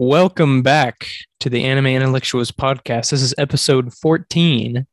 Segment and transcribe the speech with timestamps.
[0.00, 1.08] Welcome back
[1.40, 3.10] to the Anime Intellectuals podcast.
[3.10, 4.86] This is episode 14.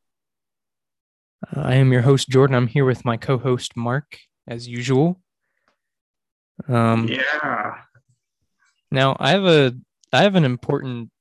[1.54, 2.56] Uh, I am your host, Jordan.
[2.56, 5.20] I'm here with my co host, Mark, as usual.
[6.66, 7.82] Um, Yeah.
[8.90, 9.76] Now, I have a
[10.12, 11.12] I have an important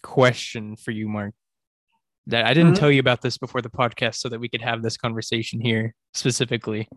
[0.00, 1.34] question for you, Mark.
[2.28, 2.78] That I didn't Mhm.
[2.78, 5.94] tell you about this before the podcast, so that we could have this conversation here
[6.14, 6.88] specifically.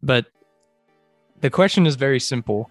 [0.00, 0.26] But
[1.40, 2.70] the question is very simple.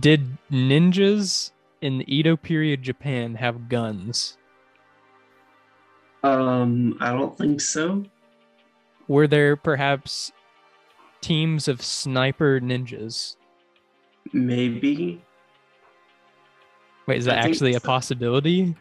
[0.00, 4.38] Did ninjas in the Edo period Japan have guns?
[6.22, 8.04] Um, I don't think so.
[9.08, 10.30] Were there perhaps
[11.20, 13.36] teams of sniper ninjas?
[14.32, 15.20] Maybe.
[17.06, 17.86] Wait, is that actually a so.
[17.86, 18.76] possibility?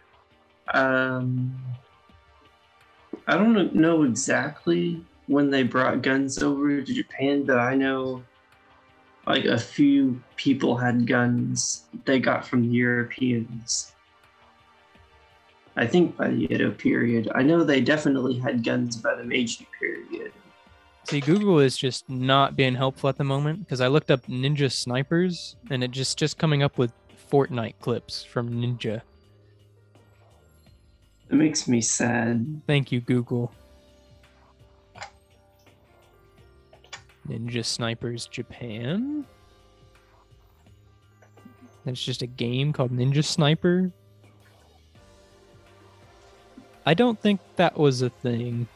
[0.74, 1.60] Um,
[3.28, 8.24] I don't know exactly when they brought guns over to Japan, but I know
[9.32, 13.94] like a few people had guns they got from the Europeans.
[15.78, 17.32] I think by the Edo period.
[17.34, 20.34] I know they definitely had guns by the Meiji period.
[21.06, 24.70] See, Google is just not being helpful at the moment because I looked up ninja
[24.70, 26.92] snipers and it just just coming up with
[27.32, 29.02] Fortnite clips from Ninja.
[31.30, 32.62] It makes me sad.
[32.68, 33.54] Thank you, Google.
[37.32, 39.26] Ninja Snipers Japan.
[41.86, 43.92] That's just a game called Ninja Sniper.
[46.86, 48.68] I don't think that was a thing.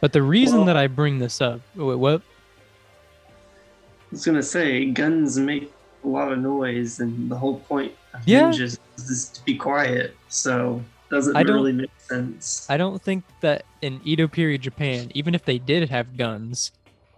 [0.00, 2.22] But the reason Well- that I bring this up, oh, wait, what?
[2.22, 5.72] I was gonna say guns make
[6.04, 8.50] a lot of noise, and the whole point of Yeah.
[8.50, 10.16] ninjas is to be quiet.
[10.28, 12.66] So doesn't I don't- really make sense.
[12.70, 16.72] I don't think that in Edo period Japan, even if they did have guns,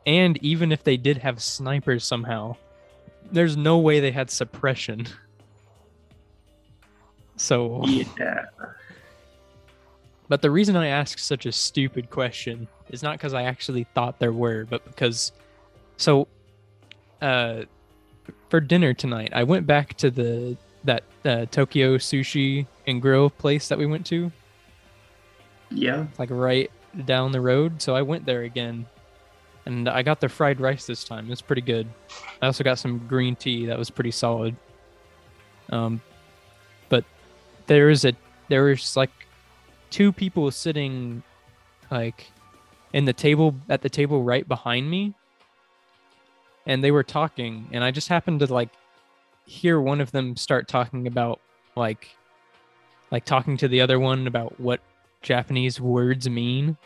[0.05, 2.56] and even if they did have snipers somehow,
[3.31, 5.06] there's no way they had suppression.
[7.37, 8.44] So, yeah,
[10.28, 14.19] but the reason I ask such a stupid question is not because I actually thought
[14.21, 15.33] there were, but because,
[15.97, 16.28] so,
[17.21, 17.62] uh,
[18.50, 23.69] for dinner tonight, I went back to the that uh, Tokyo sushi and grill place
[23.69, 24.31] that we went to.
[25.71, 26.06] yeah.
[26.19, 26.71] like right
[27.06, 27.83] down the road.
[27.83, 28.87] So I went there again,
[29.67, 31.27] and I got the fried rice this time.
[31.27, 31.89] It was pretty good.
[32.41, 34.55] I also got some green tea that was pretty solid.
[35.71, 36.00] Um,
[36.89, 37.05] but
[37.66, 38.12] there is a
[38.49, 39.11] there was like
[39.91, 41.22] two people sitting
[41.91, 42.31] like
[42.93, 45.15] in the table at the table right behind me,
[46.66, 48.69] and they were talking, and I just happened to like
[49.47, 51.41] hear one of them start talking about
[51.77, 52.16] like
[53.10, 54.81] like talking to the other one about what
[55.22, 56.77] Japanese words mean.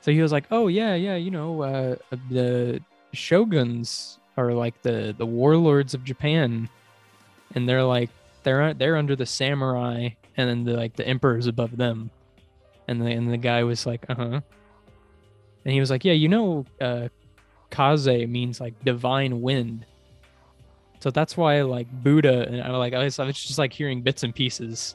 [0.00, 1.96] So he was like, "Oh yeah, yeah, you know, uh,
[2.30, 2.80] the
[3.12, 6.68] shoguns are like the the warlords of Japan,
[7.54, 8.10] and they're like
[8.42, 12.10] they're they're under the samurai, and then the like the emperor's above them."
[12.88, 14.40] And the and the guy was like, "Uh huh,"
[15.64, 17.08] and he was like, "Yeah, you know, uh,
[17.70, 19.86] kaze means like divine wind."
[21.02, 24.02] So that's why like Buddha and I like I was, I was just like hearing
[24.02, 24.94] bits and pieces.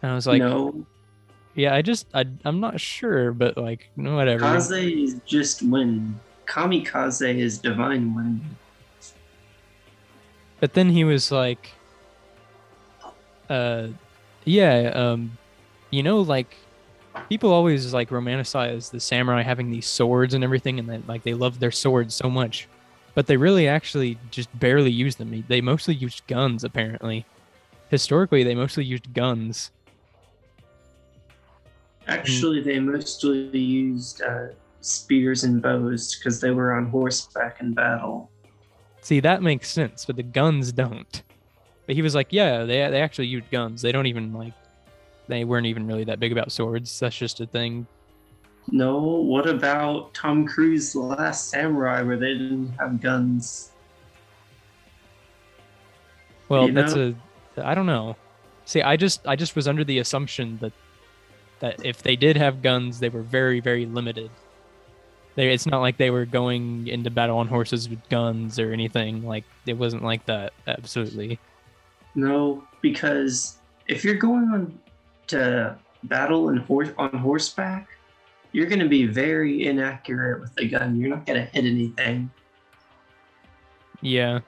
[0.00, 0.86] And I was like, no,
[1.56, 4.44] yeah, I just I I'm not sure, but like whatever.
[4.44, 6.20] kaze is just wind.
[6.46, 8.40] Kamikaze is divine wind.
[10.60, 11.72] But then he was like,
[13.50, 13.88] uh,
[14.44, 15.36] yeah, um,
[15.90, 16.56] you know, like
[17.28, 21.34] people always like romanticize the samurai having these swords and everything, and that like they
[21.34, 22.68] love their swords so much,
[23.14, 25.44] but they really actually just barely use them.
[25.48, 27.24] They mostly used guns, apparently.
[27.88, 29.70] Historically, they mostly used guns.
[32.06, 34.48] Actually, they mostly used uh,
[34.80, 38.30] spears and bows because they were on horseback in battle.
[39.00, 41.22] See, that makes sense, but the guns don't.
[41.86, 43.82] But he was like, yeah, they they actually used guns.
[43.82, 44.54] They don't even like
[45.28, 46.98] they weren't even really that big about swords.
[47.00, 47.86] That's just a thing.
[48.70, 53.70] No, what about Tom Cruise's The Last Samurai, where they didn't have guns?
[56.48, 57.14] Well, You that's a
[57.56, 58.16] I don't know.
[58.64, 60.72] See, I just I just was under the assumption that
[61.60, 64.30] that if they did have guns, they were very very limited.
[65.34, 69.24] They it's not like they were going into battle on horses with guns or anything.
[69.24, 70.52] Like it wasn't like that.
[70.66, 71.38] Absolutely.
[72.14, 73.58] No, because
[73.88, 74.78] if you're going on
[75.28, 77.88] to battle and horse on horseback,
[78.54, 80.96] you're going to be very inaccurate with the gun.
[80.96, 82.30] You're not going to hit anything.
[84.00, 84.38] Yeah.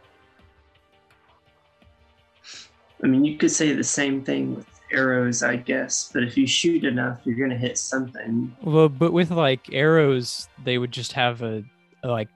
[3.02, 6.46] I mean, you could say the same thing with arrows, I guess, but if you
[6.46, 8.56] shoot enough, you're going to hit something.
[8.62, 11.64] Well, but with like arrows, they would just have a
[12.04, 12.28] like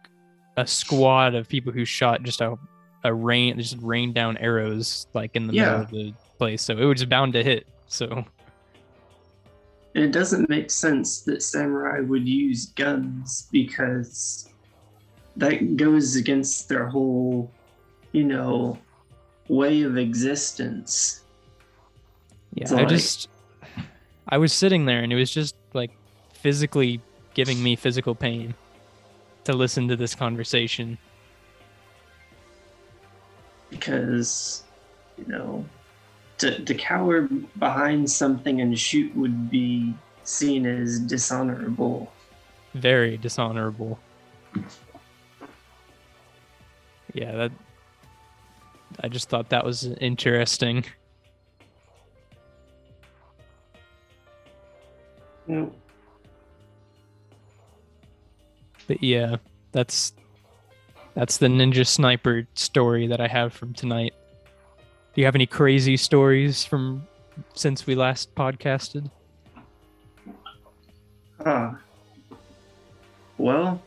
[0.57, 2.57] a squad of people who shot just a
[3.05, 5.63] a rain just rained down arrows like in the Yeah.
[5.67, 6.63] middle of the place.
[6.63, 7.69] So it was bound to hit.
[7.87, 8.25] So
[9.95, 14.49] And it doesn't make sense that samurai would use guns because
[15.37, 17.51] that goes against their whole,
[18.13, 18.79] you know,
[19.49, 21.25] way of existence.
[22.55, 23.29] yeah, So, I like- just
[24.29, 25.91] I was sitting there and it was just like
[26.35, 27.01] physically
[27.35, 28.55] giving me physical pain
[29.45, 30.99] to listen to this conversation.
[33.71, 34.65] Because,
[35.19, 35.65] you know,
[36.41, 37.29] to, to cower
[37.59, 39.95] behind something and shoot would be
[40.25, 42.11] seen as dishonorable.
[42.75, 43.99] Very dishonorable.
[47.13, 47.53] Yeah, that
[49.01, 50.85] I just thought that was interesting.
[55.47, 55.73] Know,
[58.87, 59.37] But yeah,
[59.73, 60.13] that's
[61.15, 64.15] that's the ninja sniper story that I have from tonight.
[65.15, 67.07] Do you have any crazy stories from
[67.55, 69.11] since we last podcasted?
[71.45, 71.79] Ah.
[73.39, 73.81] Well,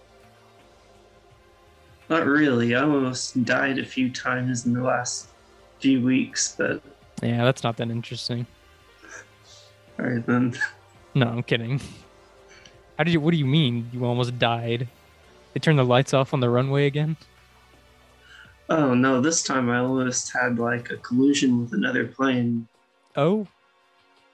[2.10, 2.76] not really.
[2.76, 5.28] I almost died a few times in the last
[5.80, 6.82] few weeks, but
[7.22, 8.46] Yeah, that's not that interesting.
[10.00, 10.58] alright then.
[11.14, 11.80] No, I'm kidding.
[12.98, 13.22] How did you?
[13.22, 13.90] What do you mean?
[13.94, 14.88] You almost died?
[15.54, 17.16] They turned the lights off on the runway again?
[18.74, 22.68] Oh no, this time I almost had like a collision with another plane.
[23.16, 23.46] Oh,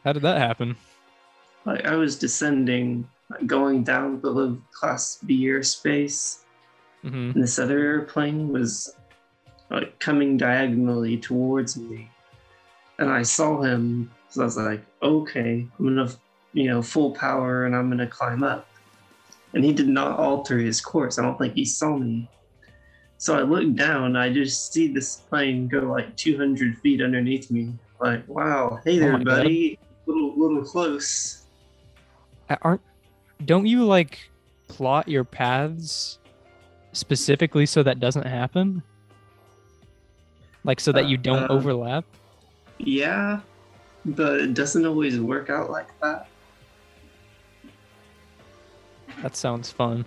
[0.06, 0.77] how did that happen?
[1.65, 6.44] Like I was descending, like, going down below Class B airspace,
[7.01, 8.95] hmm and this other airplane was
[9.69, 12.09] like coming diagonally towards me.
[12.97, 16.09] And I saw him, so I was like, okay, I'm gonna,
[16.53, 18.69] you know, full power and I'm gonna climb up.
[19.53, 21.19] And he did not alter his course.
[21.19, 22.30] I don't think he saw me.
[23.21, 27.74] So I look down, I just see this plane go like 200 feet underneath me.
[28.00, 29.25] Like, wow, hey Oh there, God.
[29.25, 29.77] buddy.
[30.06, 31.44] Little, little close.
[32.62, 32.80] Aren't?
[33.45, 34.19] Don't you like
[34.69, 36.19] plot your paths
[36.94, 38.81] specifically so that doesn't happen?
[40.63, 42.06] Like so that you don't Uh, overlap?
[42.77, 43.42] Yeah,
[44.06, 46.27] but it doesn't always work out like that.
[49.21, 50.06] That sounds fun.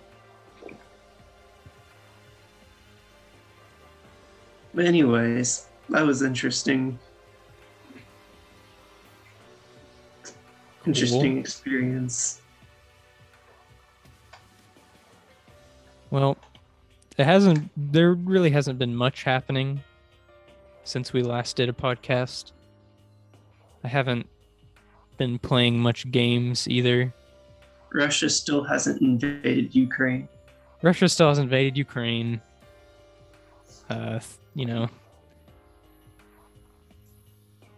[4.73, 6.97] But anyways, that was interesting.
[10.85, 12.41] Interesting experience.
[16.09, 16.37] Well,
[17.17, 17.69] it hasn't.
[17.77, 19.81] There really hasn't been much happening
[20.83, 22.51] since we last did a podcast.
[23.83, 24.27] I haven't
[25.17, 27.13] been playing much games either.
[27.93, 30.27] Russia still hasn't invaded Ukraine.
[30.81, 32.41] Russia still has invaded Ukraine.
[33.93, 34.19] Uh,
[34.55, 34.89] you know.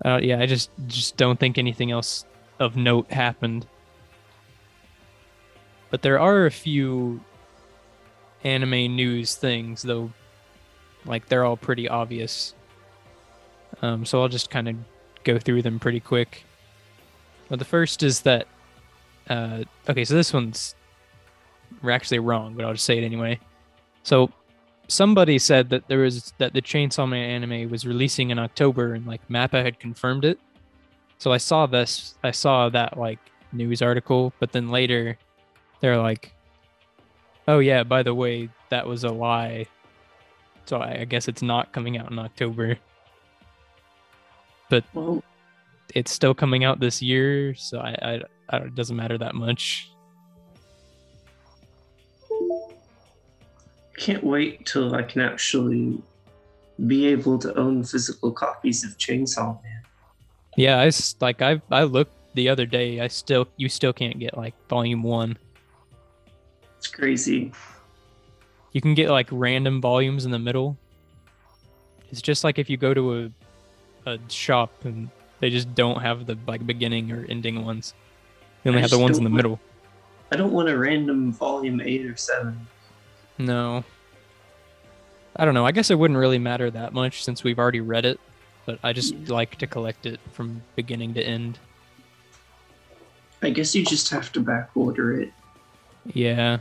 [0.03, 2.25] Uh, yeah, I just just don't think anything else
[2.59, 3.67] of note happened.
[5.89, 7.21] But there are a few
[8.43, 10.11] anime news things, though.
[11.05, 12.53] Like they're all pretty obvious.
[13.81, 14.75] Um, so I'll just kind of
[15.23, 16.45] go through them pretty quick.
[17.49, 18.47] Well, the first is that.
[19.29, 20.75] Uh, okay, so this one's
[21.81, 23.39] we're actually wrong, but I'll just say it anyway.
[24.03, 24.31] So
[24.87, 29.05] somebody said that there was that the Chainsaw Man anime was releasing in October and
[29.05, 30.39] like Mappa had confirmed it.
[31.17, 33.19] So I saw this I saw that like
[33.51, 35.17] news article, but then later
[35.81, 36.33] they're like
[37.47, 39.67] Oh yeah, by the way, that was a lie.
[40.65, 42.77] So I, I guess it's not coming out in October.
[44.93, 45.23] Well,
[45.93, 49.91] It's still coming out this year, so I, I, I it doesn't matter that much.
[53.97, 56.01] Can't wait till I can actually
[56.87, 59.81] be able to own physical copies of Chainsaw Man.
[60.57, 62.99] Yeah, I like I I looked the other day.
[62.99, 65.37] I still you still can't get like volume one.
[66.77, 67.51] It's crazy.
[68.73, 70.77] You can get like random volumes in the middle.
[72.11, 73.31] It's just like if you go to a
[74.11, 75.09] a shop and
[75.39, 77.93] they just don't have the like beginning or ending ones.
[78.63, 79.59] They only I have the ones in the don't middle.
[80.31, 82.67] I don't want a random volume eight or seven.
[83.37, 83.83] No.
[85.35, 85.65] I don't know.
[85.65, 88.19] I guess it wouldn't really matter that much since we've already read it,
[88.65, 89.29] but I just mm.
[89.29, 91.59] like to collect it from beginning to end.
[93.41, 95.31] I guess you just have to back order it.
[96.13, 96.59] Yeah.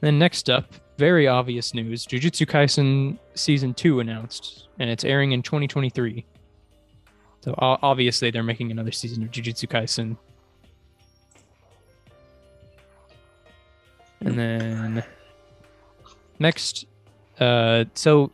[0.00, 5.42] Then next up, very obvious news: Jujutsu Kaisen season two announced, and it's airing in
[5.42, 6.24] 2023.
[7.40, 10.16] So obviously they're making another season of Jujutsu Kaisen.
[14.20, 15.04] And then
[16.38, 16.86] next,
[17.38, 18.32] uh, so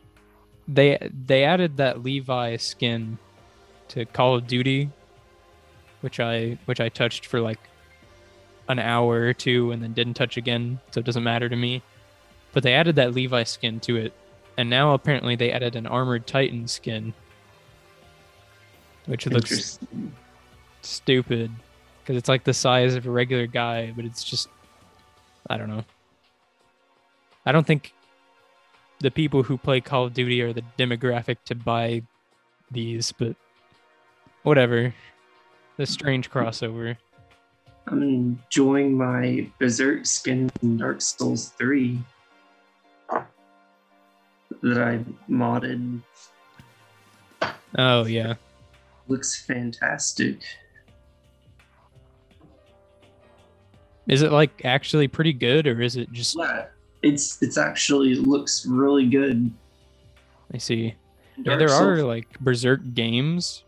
[0.67, 3.17] they they added that Levi skin
[3.89, 4.89] to Call of Duty,
[6.01, 7.59] which I which I touched for like
[8.69, 11.81] an hour or two and then didn't touch again, so it doesn't matter to me.
[12.53, 14.13] But they added that Levi skin to it,
[14.57, 17.13] and now apparently they added an armored Titan skin,
[19.05, 19.79] which looks
[20.81, 21.51] stupid
[22.01, 24.49] because it's like the size of a regular guy, but it's just
[25.49, 25.83] I don't know.
[27.45, 27.93] I don't think
[28.99, 32.03] the people who play Call of Duty are the demographic to buy
[32.71, 33.35] these, but
[34.43, 34.93] whatever.
[35.77, 36.97] The strange crossover.
[37.87, 41.99] I'm enjoying my Berserk skin in Dark Souls 3
[44.61, 46.01] that I modded.
[47.77, 48.35] Oh yeah.
[49.07, 50.41] Looks fantastic.
[54.07, 56.65] Is it like actually pretty good or is it just Yeah,
[57.01, 59.51] it's it's actually looks really good.
[60.53, 60.95] I see.
[61.37, 63.63] Yeah, there are like Berserk games,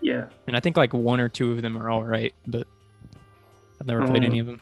[0.00, 0.26] yeah.
[0.46, 2.66] and I think like one or two of them are all right, but
[3.80, 4.26] I've never played Oh.
[4.26, 4.60] any of them.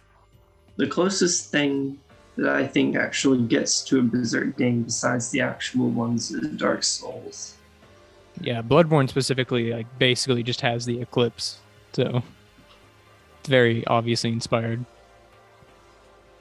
[0.76, 1.99] The closest thing
[2.37, 6.83] that I think actually gets to a Berserk game besides the actual ones is Dark
[6.83, 7.54] Souls.
[8.40, 11.59] Yeah, Bloodborne specifically like basically just has the eclipse,
[11.92, 12.23] so
[13.40, 14.85] it's very obviously inspired.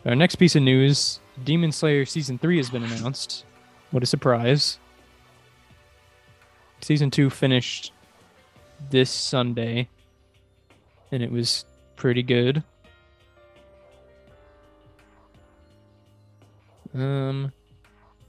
[0.05, 3.45] Our next piece of news: Demon Slayer season three has been announced.
[3.91, 4.77] What a surprise!
[6.81, 7.91] Season two finished
[8.91, 9.89] this Sunday,
[11.11, 12.63] and it was pretty good.
[16.93, 17.51] Um,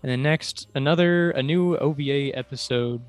[0.03, 3.03] and then next, another a new OVA episode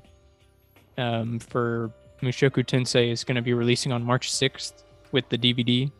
[0.98, 5.90] um, for Mushoku Tensei is going to be releasing on March 6th with the DVD.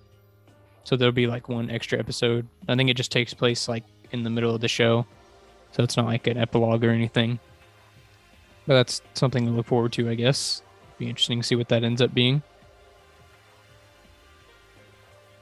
[0.89, 2.49] So there'll be like one extra episode.
[2.67, 5.05] I think it just takes place like in the middle of the show.
[5.73, 7.39] So it's not like an epilogue or anything.
[8.67, 10.63] But that's something to look forward to, I guess.
[10.97, 12.43] Be interesting to see what that ends up being.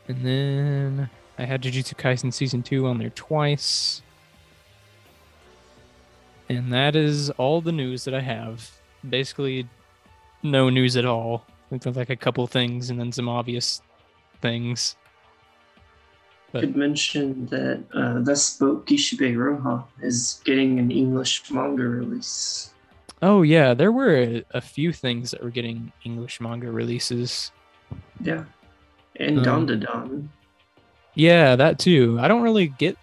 [0.08, 4.02] And then I had Jujutsu Kaisen season 2 on there twice.
[6.48, 8.68] And that is all the news that I have.
[9.08, 9.68] Basically,
[10.42, 11.44] no news at all.
[11.70, 13.80] With like a couple things and then some obvious
[14.42, 14.96] things.
[16.52, 22.70] But- could mention that uh, Thus Spoke Kishibe Rohan is getting an English manga release.
[23.22, 27.50] Oh yeah, there were a, a few things that were getting English manga releases.
[28.20, 28.44] Yeah.
[29.16, 30.30] And Um, Don Don.
[31.14, 32.18] Yeah, that too.
[32.20, 32.96] I don't really get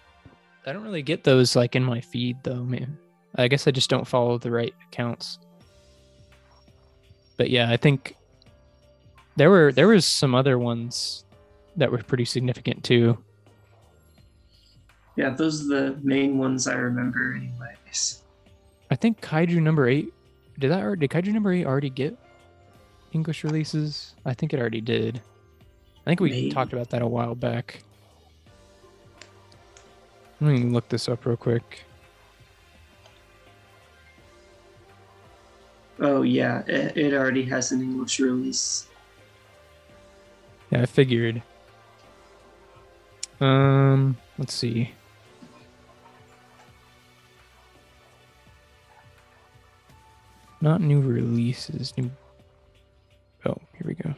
[0.66, 2.96] I don't really get those like in my feed though, man.
[3.36, 5.38] I guess I just don't follow the right accounts.
[7.36, 8.16] But yeah, I think
[9.36, 11.24] there were there was some other ones
[11.76, 13.18] that were pretty significant too.
[15.16, 18.22] Yeah, those are the main ones I remember, anyways.
[18.90, 20.12] I think Kaiju number 8
[20.58, 22.16] did that did Kaiju number 8 already get
[23.12, 24.14] English releases?
[24.24, 25.20] I think it already did.
[26.06, 26.50] I think we Maybe.
[26.50, 27.82] talked about that a while back.
[30.40, 31.84] Let me look this up real quick.
[36.00, 38.88] Oh, yeah, it, it already has an English release.
[40.70, 41.40] Yeah, I figured.
[43.40, 44.90] Um, let's see.
[50.64, 51.94] Not new releases.
[51.98, 52.10] New.
[53.44, 54.14] Oh, here we go.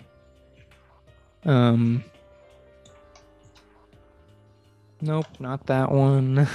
[1.45, 2.05] Um.
[5.01, 6.47] Nope, not that one.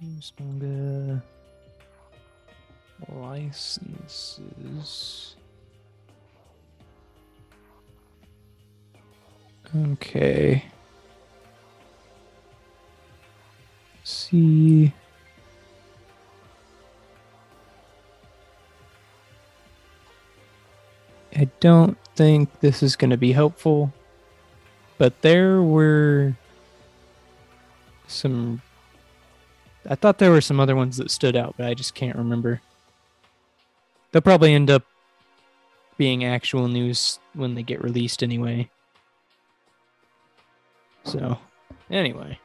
[0.38, 1.22] Manga
[3.08, 4.44] licenses.
[9.74, 10.62] Okay.
[14.04, 14.92] See.
[21.34, 23.92] I don't think this is going to be helpful,
[24.98, 26.34] but there were
[28.06, 28.60] some.
[29.88, 32.60] I thought there were some other ones that stood out, but I just can't remember.
[34.10, 34.84] They'll probably end up
[35.96, 38.68] being actual news when they get released anyway.
[41.04, 41.38] So,
[41.90, 42.38] anyway.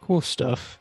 [0.00, 0.78] Cool stuff.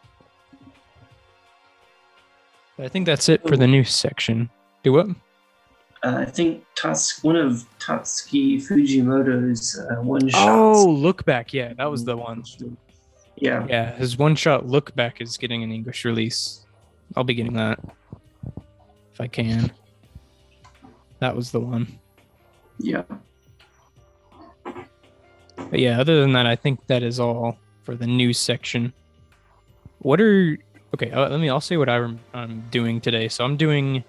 [2.78, 4.50] I think that's it for the news section.
[4.84, 5.08] Do what?
[6.04, 10.44] Uh, I think Tats- one of Tatsuki Fujimoto's uh, one shots.
[10.46, 11.54] Oh, look back.
[11.54, 12.44] Yeah, that was the one.
[13.38, 16.66] Yeah, Yeah, his one shot look back is getting an English release.
[17.16, 17.80] I'll be getting that
[19.14, 19.72] if I can.
[21.20, 22.00] That was the one.
[22.80, 23.04] yeah.
[25.70, 28.94] But yeah, other than that, I think that is all for the news section.
[30.00, 30.58] What are
[30.96, 31.12] okay?
[31.12, 31.50] Uh, let me.
[31.50, 33.28] I'll say what I'm, I'm doing today.
[33.28, 34.04] So I'm doing.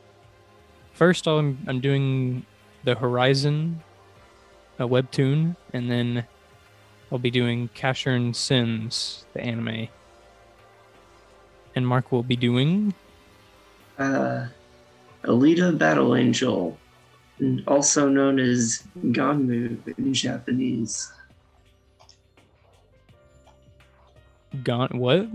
[0.94, 2.46] First, I'm I'm doing
[2.84, 3.82] the Horizon,
[4.78, 6.24] a webtoon, and then
[7.12, 9.88] I'll be doing Casshern Sins, the anime.
[11.74, 12.94] And Mark will be doing
[13.98, 14.46] Uh,
[15.24, 16.78] Alita Battle Angel,
[17.66, 21.12] also known as Ganmu in Japanese.
[24.62, 24.88] Gon.
[24.96, 25.28] What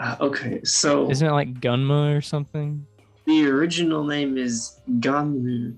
[0.00, 2.86] Uh, okay, so isn't it like Gunma or something?
[3.26, 5.76] the original name is Ganmu,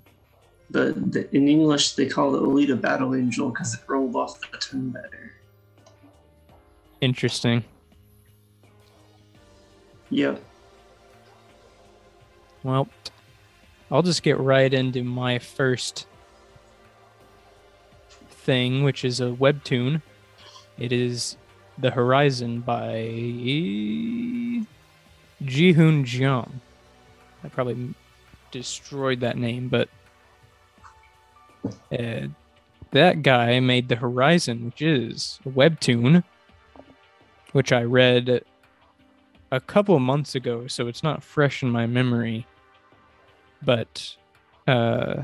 [0.71, 4.57] but the, in English they call it Alita Battle Angel because it rolled off the
[4.59, 5.35] tongue better.
[7.01, 7.65] Interesting.
[10.11, 10.41] Yep.
[12.63, 12.89] Well,
[13.91, 16.07] I'll just get right into my first
[18.31, 20.01] thing, which is a webtoon.
[20.79, 21.37] It is
[21.79, 22.95] The Horizon by
[25.43, 26.51] Jihoon Jeong.
[27.43, 27.95] I probably
[28.51, 29.89] destroyed that name, but
[31.99, 32.29] uh,
[32.93, 36.23] that guy made The Horizon, which is a webtoon,
[37.53, 38.45] which I read
[39.51, 42.47] a couple months ago, so it's not fresh in my memory.
[43.63, 44.17] But
[44.67, 45.23] uh,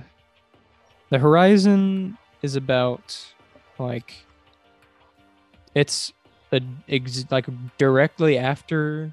[1.11, 3.17] the Horizon is about
[3.79, 4.15] like
[5.75, 6.13] it's
[6.89, 9.13] ex- like directly after,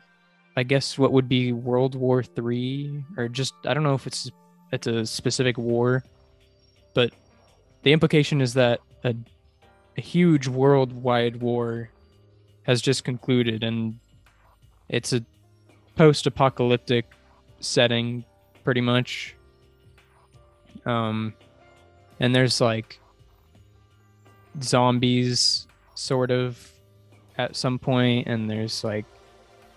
[0.55, 4.31] I guess what would be World War Three, or just I don't know if it's
[4.71, 6.03] it's a specific war,
[6.93, 7.11] but
[7.83, 9.15] the implication is that a,
[9.97, 11.89] a huge worldwide war
[12.63, 13.99] has just concluded and
[14.89, 15.23] it's a
[15.95, 17.05] post-apocalyptic
[17.59, 18.25] setting
[18.63, 19.35] pretty much.
[20.85, 21.33] Um
[22.19, 22.99] and there's like
[24.61, 26.71] zombies sort of
[27.37, 29.05] at some point and there's like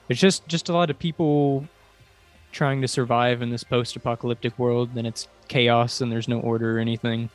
[0.06, 1.66] there's just just a lot of people
[2.52, 6.80] trying to survive in this post-apocalyptic world and it's chaos and there's no order or
[6.80, 7.28] anything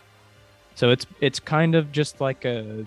[0.75, 2.85] so it's it's kind of just like a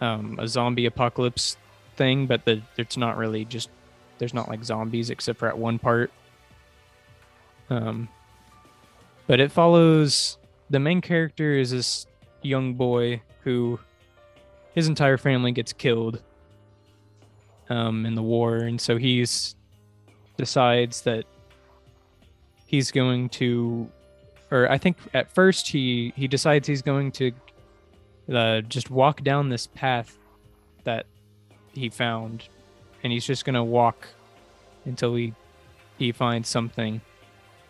[0.00, 1.56] um a zombie apocalypse
[1.96, 3.70] thing, but the it's not really just
[4.18, 6.10] there's not like zombies except for at one part.
[7.70, 8.08] Um,
[9.26, 10.36] but it follows
[10.70, 12.06] the main character is this
[12.42, 13.78] young boy who
[14.74, 16.22] his entire family gets killed
[17.68, 19.54] um, in the war, and so he's
[20.36, 21.24] decides that
[22.66, 23.88] he's going to,
[24.50, 27.32] or I think at first he he decides he's going to
[28.32, 30.18] uh, just walk down this path
[30.84, 31.06] that
[31.72, 32.48] he found,
[33.02, 34.08] and he's just gonna walk
[34.84, 35.34] until he
[35.98, 37.00] he finds something.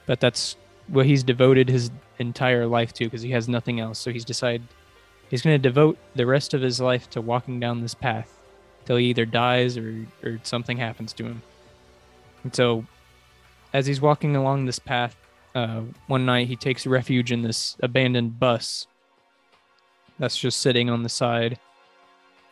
[0.07, 0.57] But that's
[0.88, 3.99] what he's devoted his entire life to because he has nothing else.
[3.99, 4.67] So he's decided
[5.33, 8.38] he's gonna devote the rest of his life to walking down this path
[8.85, 11.42] till he either dies or or something happens to him.
[12.45, 12.85] And so,
[13.73, 15.16] as he's walking along this path,
[15.57, 18.87] uh, one night he takes refuge in this abandoned bus
[20.18, 21.59] that's just sitting on the side,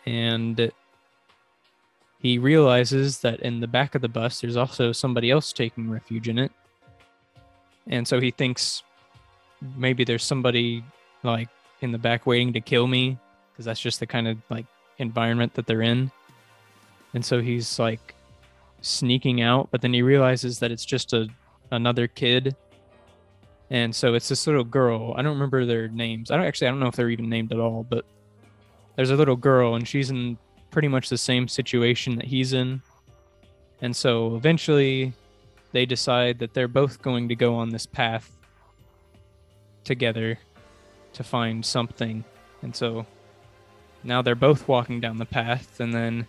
[0.07, 0.73] and
[2.19, 6.29] he realizes that in the back of the bus there's also somebody else taking refuge
[6.29, 6.53] in it
[7.87, 8.83] and so he thinks
[9.77, 10.85] maybe there's somebody
[11.23, 11.49] like
[11.81, 13.19] in the back waiting to kill me
[13.53, 14.67] because that's just the kind of like
[14.99, 16.11] environment that they're in.
[17.15, 18.15] And so he's like
[18.83, 21.29] sneaking out but then he realizes that it's just a
[21.71, 22.57] another kid.
[23.71, 25.15] And so it's this little girl.
[25.17, 26.31] I don't remember their names.
[26.31, 28.05] I don't actually i don't know if they're even named at all but
[28.97, 30.37] there's a little girl and she's in
[30.71, 32.83] pretty much the same situation that he's in.
[33.83, 35.13] And so eventually
[35.73, 38.31] they decide that they're both going to go on this path
[39.85, 40.39] together
[41.15, 42.25] to find something.
[42.63, 43.07] And so
[44.03, 46.27] now they're both walking down the path and then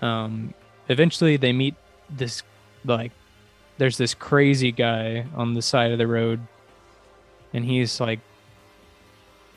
[0.00, 0.54] um
[0.88, 1.74] eventually they meet
[2.10, 2.42] this
[2.84, 3.10] like
[3.78, 6.40] there's this crazy guy on the side of the road
[7.52, 8.20] and he's like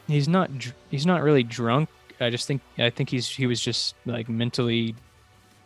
[0.07, 0.49] he's not
[0.89, 1.89] he's not really drunk
[2.19, 4.95] I just think I think he's he was just like mentally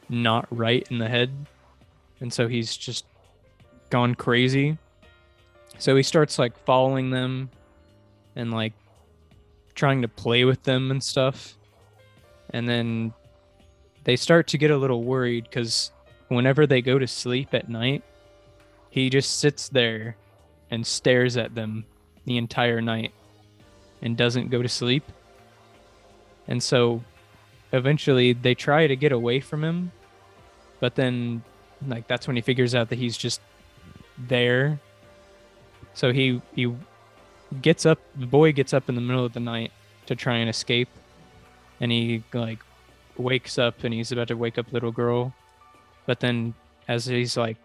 [0.10, 1.32] not right in the head,
[2.20, 3.06] and so he's just
[3.90, 4.78] gone crazy.
[5.78, 7.50] So he starts like following them,
[8.36, 8.74] and like
[9.76, 11.56] trying to play with them and stuff,
[12.52, 13.14] and then
[14.04, 15.92] they start to get a little worried because
[16.28, 18.04] whenever they go to sleep at night,
[18.90, 20.16] he just sits there
[20.70, 21.86] and stares at them
[22.26, 23.14] the entire night
[24.02, 25.04] and doesn't go to sleep
[26.48, 27.02] and so
[27.72, 29.92] eventually they try to get away from him,
[30.80, 31.44] but then
[31.88, 33.42] like that's when he figures out that he's just
[34.18, 34.80] there.
[35.94, 36.74] So he he
[37.62, 39.72] gets up the boy gets up in the middle of the night
[40.06, 40.90] to try and escape.
[41.80, 42.60] And he like
[43.18, 45.34] wakes up and he's about to wake up little girl.
[46.06, 46.54] But then
[46.88, 47.58] as he's like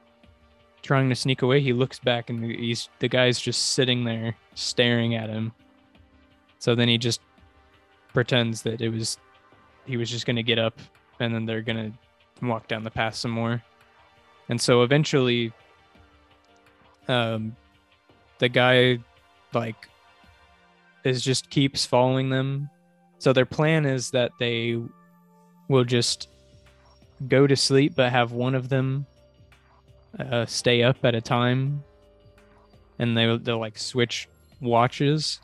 [0.83, 5.15] trying to sneak away he looks back and he's the guy's just sitting there staring
[5.15, 5.53] at him.
[6.59, 7.21] So then he just
[8.13, 9.19] pretends that it was
[9.85, 10.79] he was just going to get up
[11.21, 13.63] and then they're going to walk down the path some more.
[14.49, 15.53] And so eventually
[17.09, 17.55] um
[18.39, 18.99] the guy
[19.53, 19.89] like
[21.05, 22.69] is just keeps following them.
[23.19, 24.79] So their plan is that they
[25.69, 26.29] will just
[27.29, 29.07] go to sleep, but have one of them
[30.19, 31.83] uh, stay up at a time,
[32.99, 34.29] and they they'll like switch
[34.61, 35.41] watches.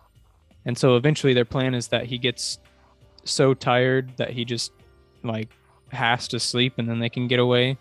[0.64, 2.58] And so eventually, their plan is that he gets
[3.24, 4.72] so tired that he just
[5.22, 5.48] like
[5.90, 7.76] has to sleep, and then they can get away.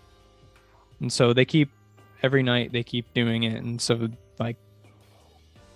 [0.99, 1.69] And so they keep
[2.23, 4.07] every night they keep doing it, and so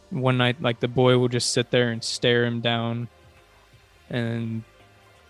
[0.09, 3.07] one night like the boy will just sit there and stare him down
[4.09, 4.63] and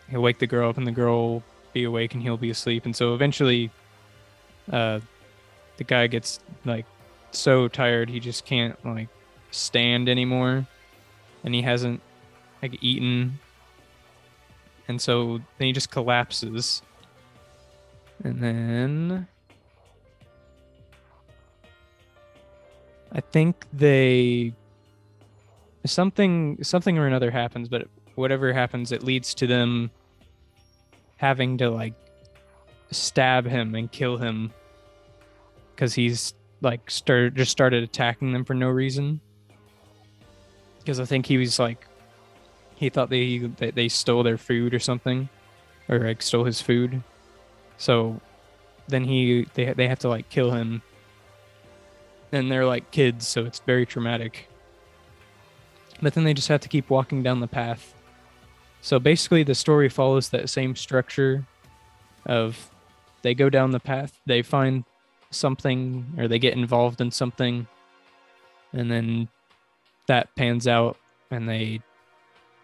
[0.09, 2.85] he'll wake the girl up and the girl will be awake and he'll be asleep
[2.85, 3.71] and so eventually
[4.71, 4.99] uh
[5.77, 6.85] the guy gets like
[7.31, 9.09] so tired he just can't like
[9.51, 10.65] stand anymore
[11.43, 12.01] and he hasn't
[12.61, 13.39] like eaten
[14.87, 16.81] and so then he just collapses
[18.23, 19.27] and then
[23.11, 24.53] I think they
[25.85, 29.91] something something or another happens, but whatever happens, it leads to them
[31.17, 31.93] having to like
[32.91, 34.51] stab him and kill him
[35.75, 39.19] because he's like started just started attacking them for no reason.
[40.79, 41.87] Because I think he was like
[42.75, 45.29] he thought they that they stole their food or something,
[45.89, 47.01] or like stole his food.
[47.77, 48.19] So
[48.87, 50.81] then he they they have to like kill him.
[52.31, 54.49] And they're like kids, so it's very traumatic.
[56.01, 57.93] But then they just have to keep walking down the path.
[58.81, 61.45] So basically, the story follows that same structure
[62.25, 62.69] of
[63.21, 64.83] they go down the path, they find
[65.31, 67.67] something, or they get involved in something,
[68.73, 69.27] and then
[70.07, 70.97] that pans out,
[71.31, 71.81] and they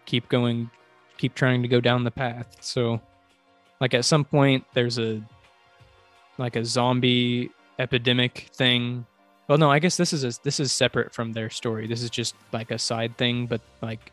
[0.06, 0.70] keep going,
[1.18, 2.56] keep trying to go down the path.
[2.60, 3.00] So,
[3.80, 5.20] like at some point, there's a
[6.38, 9.06] like a zombie epidemic thing
[9.48, 11.86] well, no, I guess this is a, this is separate from their story.
[11.86, 14.12] This is just like a side thing, but like,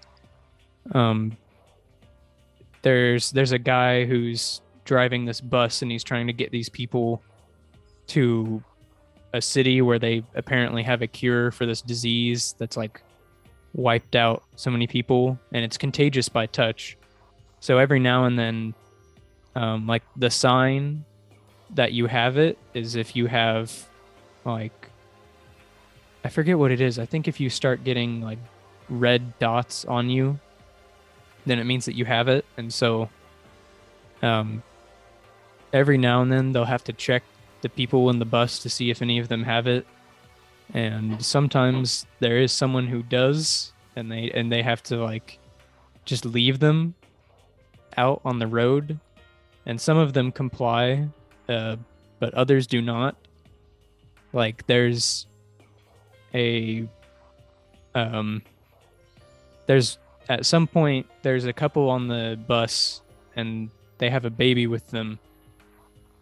[0.93, 1.37] um,
[2.81, 7.21] there's there's a guy who's driving this bus and he's trying to get these people
[8.07, 8.63] to
[9.33, 13.01] a city where they apparently have a cure for this disease that's like
[13.73, 16.97] wiped out so many people and it's contagious by touch.
[17.59, 18.73] So every now and then,
[19.55, 21.05] um, like the sign
[21.75, 23.71] that you have it is if you have
[24.45, 24.78] like
[26.23, 26.99] I forget what it is.
[26.99, 28.39] I think if you start getting like
[28.89, 30.39] red dots on you,
[31.45, 32.45] then it means that you have it.
[32.57, 33.09] And so
[34.21, 34.63] um
[35.71, 37.23] every now and then they'll have to check
[37.61, 39.85] the people in the bus to see if any of them have it.
[40.73, 45.39] And sometimes there is someone who does and they and they have to like
[46.05, 46.95] just leave them
[47.97, 48.99] out on the road
[49.65, 51.07] and some of them comply
[51.49, 51.75] uh,
[52.19, 53.15] but others do not
[54.31, 55.27] like there's
[56.33, 56.87] a
[57.95, 58.41] um
[59.65, 59.97] there's
[60.29, 63.01] at some point there's a couple on the bus
[63.35, 65.19] and they have a baby with them.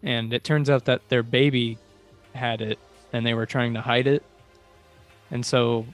[0.02, 1.78] And it turns out that their baby
[2.34, 2.78] had it
[3.12, 4.22] and they were trying to hide it.
[5.30, 5.86] And so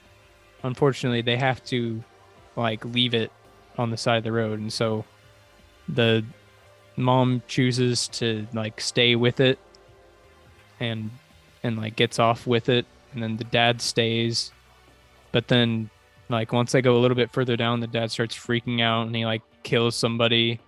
[0.62, 2.02] unfortunately they have to
[2.56, 3.32] like leave it
[3.78, 4.60] on the side of the road.
[4.60, 5.04] And so
[5.88, 6.24] the
[6.96, 9.58] mom chooses to like stay with it
[10.78, 11.10] and
[11.62, 14.52] and like gets off with it and then the dad stays.
[15.32, 15.90] But then,
[16.28, 19.16] like once they go a little bit further down, the dad starts freaking out and
[19.16, 20.60] he like kills somebody,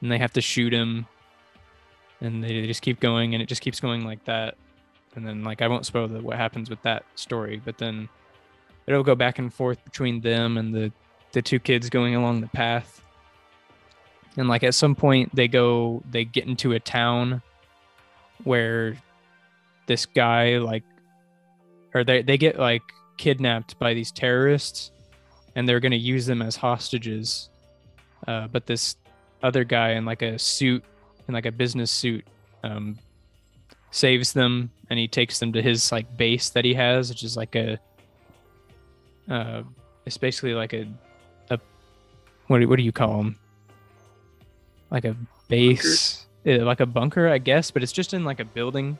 [0.00, 1.06] and they have to shoot him.
[2.20, 4.56] And they just keep going, and it just keeps going like that.
[5.16, 8.08] And then, like I won't spoil the, what happens with that story, but then
[8.86, 10.92] it'll go back and forth between them and the
[11.32, 13.02] the two kids going along the path.
[14.36, 17.42] And like at some point, they go, they get into a town
[18.44, 18.96] where
[19.86, 20.82] this guy like
[21.96, 22.82] or they they get like
[23.16, 24.90] kidnapped by these terrorists,
[25.54, 27.48] and they're gonna use them as hostages.
[28.28, 28.96] Uh, but this
[29.42, 30.84] other guy in like a suit,
[31.26, 32.26] in like a business suit,
[32.62, 32.98] um,
[33.90, 37.36] saves them, and he takes them to his like base that he has, which is
[37.36, 37.78] like a,
[39.30, 39.62] uh,
[40.04, 40.86] it's basically like a,
[41.50, 41.58] a,
[42.48, 43.38] what do, what do you call them?
[44.90, 45.16] Like a
[45.48, 48.98] base, yeah, like a bunker, I guess, but it's just in like a building.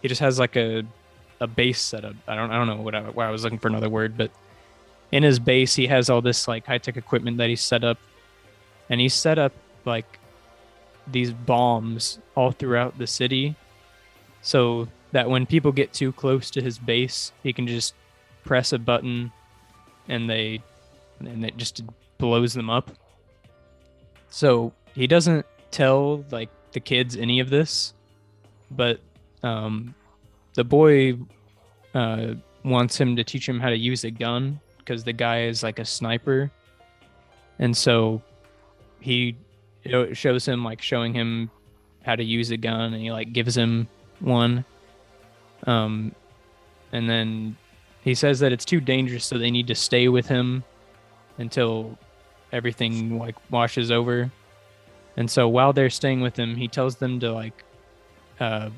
[0.00, 0.82] He just has like a
[1.42, 2.14] a base setup.
[2.28, 4.30] I don't I don't know what I, why I was looking for another word, but
[5.10, 7.98] in his base he has all this like high tech equipment that he set up,
[8.88, 9.52] and he set up
[9.84, 10.20] like
[11.08, 13.56] these bombs all throughout the city,
[14.40, 17.94] so that when people get too close to his base, he can just
[18.44, 19.32] press a button,
[20.08, 20.62] and they
[21.18, 21.82] and it just
[22.18, 22.92] blows them up.
[24.28, 27.94] So he doesn't tell like the kids any of this,
[28.70, 29.00] but
[29.42, 29.94] um,
[30.54, 31.14] the boy
[31.94, 32.34] uh,
[32.64, 35.78] wants him to teach him how to use a gun because the guy is like
[35.78, 36.50] a sniper,
[37.58, 38.22] and so
[39.00, 39.36] he
[40.12, 41.50] shows him like showing him
[42.04, 43.88] how to use a gun, and he like gives him
[44.20, 44.64] one.
[45.66, 46.14] Um,
[46.92, 47.56] and then
[48.02, 50.64] he says that it's too dangerous, so they need to stay with him
[51.38, 51.98] until
[52.52, 54.30] everything like washes over.
[55.16, 57.64] And so while they're staying with him, he tells them to like
[58.40, 58.70] uh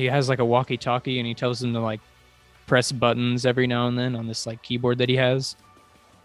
[0.00, 2.00] he has like a walkie-talkie and he tells them to like
[2.66, 5.56] press buttons every now and then on this like keyboard that he has.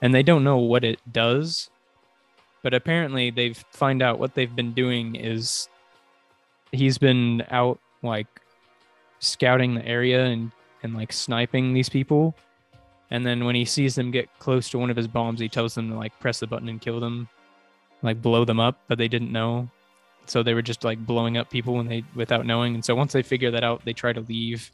[0.01, 1.69] And they don't know what it does.
[2.61, 5.69] But apparently they've find out what they've been doing is
[6.71, 8.27] he's been out like
[9.19, 10.51] scouting the area and
[10.83, 12.35] and like sniping these people
[13.11, 15.75] and then when he sees them get close to one of his bombs, he tells
[15.75, 17.29] them to like press the button and kill them,
[18.01, 19.69] like blow them up, but they didn't know.
[20.29, 22.75] So they were just like blowing up people when they without knowing.
[22.75, 24.71] And so once they figure that out, they try to leave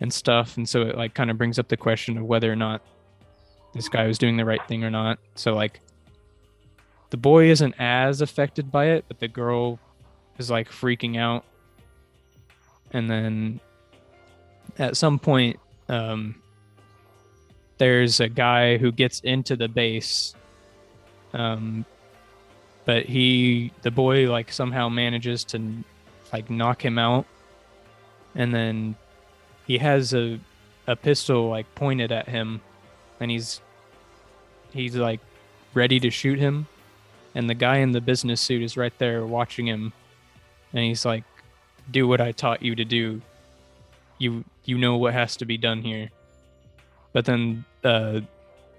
[0.00, 0.56] and stuff.
[0.56, 2.82] And so it like kind of brings up the question of whether or not
[3.74, 5.18] this guy was doing the right thing or not.
[5.34, 5.80] So like
[7.10, 9.78] the boy isn't as affected by it, but the girl
[10.38, 11.44] is like freaking out.
[12.90, 13.60] And then
[14.78, 16.42] at some point, um,
[17.78, 20.34] there's a guy who gets into the base
[21.34, 21.84] um
[22.86, 25.84] but he the boy like somehow manages to
[26.32, 27.26] like knock him out.
[28.34, 28.96] And then
[29.66, 30.40] he has a
[30.86, 32.62] a pistol like pointed at him.
[33.20, 33.60] And he's
[34.72, 35.20] he's like
[35.74, 36.66] ready to shoot him.
[37.34, 39.92] And the guy in the business suit is right there watching him.
[40.72, 41.24] And he's like
[41.90, 43.20] do what i taught you to do.
[44.18, 46.10] You you know what has to be done here.
[47.12, 48.20] But then uh,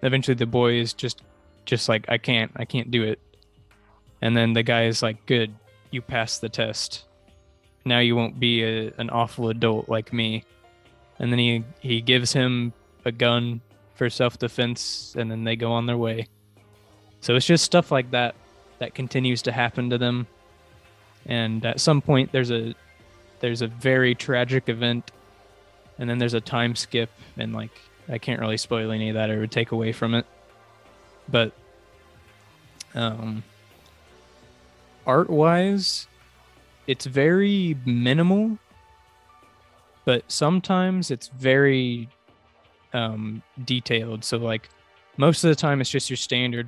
[0.02, 1.22] eventually the boy is just
[1.66, 3.20] just like I can't I can't do it.
[4.22, 5.54] And then the guy is like, "Good,
[5.92, 7.06] you passed the test.
[7.86, 10.44] Now you won't be a, an awful adult like me."
[11.20, 12.74] And then he he gives him
[13.06, 13.62] a gun
[13.96, 16.28] for self defense, and then they go on their way.
[17.22, 18.36] So it's just stuff like that
[18.80, 20.28] that continues to happen to them.
[21.26, 22.74] And at some point, there's a
[23.40, 25.12] there's a very tragic event,
[25.98, 27.72] and then there's a time skip, and like
[28.10, 30.26] I can't really spoil any of that or would take away from it.
[31.28, 31.52] But
[32.96, 33.44] um,
[35.08, 36.08] art wise,
[36.86, 38.58] it's very minimal,
[40.06, 42.10] but sometimes it's very
[42.94, 44.24] um, detailed.
[44.24, 44.70] So, like,
[45.18, 46.68] most of the time, it's just your standard,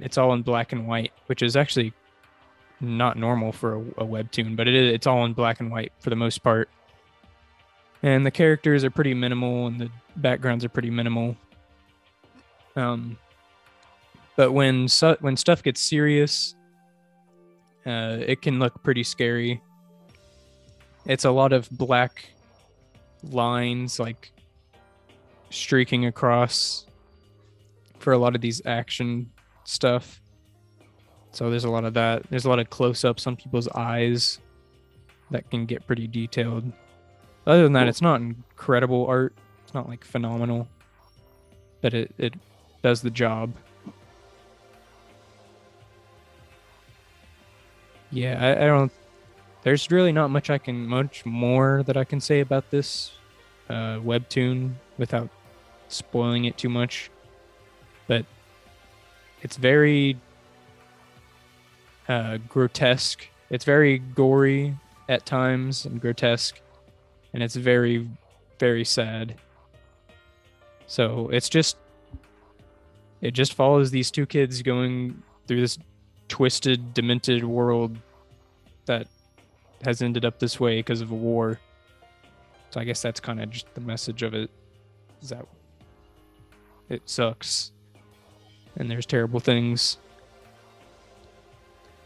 [0.00, 1.92] it's all in black and white, which is actually
[2.80, 5.92] not normal for a, a webtoon, but it is, it's all in black and white
[5.98, 6.68] for the most part
[8.02, 11.36] and the characters are pretty minimal and the backgrounds are pretty minimal.
[12.76, 13.18] Um,
[14.36, 16.54] but when su- when stuff gets serious,
[17.88, 19.62] uh, it can look pretty scary.
[21.06, 22.28] It's a lot of black
[23.22, 24.30] lines like
[25.50, 26.86] streaking across
[27.98, 29.30] for a lot of these action
[29.64, 30.20] stuff.
[31.32, 32.24] So there's a lot of that.
[32.30, 34.38] There's a lot of close-ups on people's eyes
[35.30, 36.70] that can get pretty detailed.
[37.46, 39.34] Other than that, it's not incredible art.
[39.64, 40.68] It's not like phenomenal,
[41.80, 42.34] but it, it
[42.82, 43.54] does the job.
[48.10, 48.92] Yeah, I, I don't.
[49.62, 53.12] There's really not much I can much more that I can say about this
[53.68, 55.28] uh, webtoon without
[55.88, 57.10] spoiling it too much.
[58.06, 58.24] But
[59.42, 60.16] it's very
[62.08, 63.26] uh, grotesque.
[63.50, 64.74] It's very gory
[65.08, 66.60] at times and grotesque
[67.32, 68.08] and it's very
[68.58, 69.36] very sad
[70.86, 71.76] so it's just
[73.20, 75.78] it just follows these two kids going through this
[76.28, 77.96] twisted demented world
[78.86, 79.06] that
[79.84, 81.60] has ended up this way because of a war
[82.70, 84.50] so i guess that's kind of just the message of it
[85.22, 85.46] is that
[86.88, 87.72] it sucks
[88.76, 89.98] and there's terrible things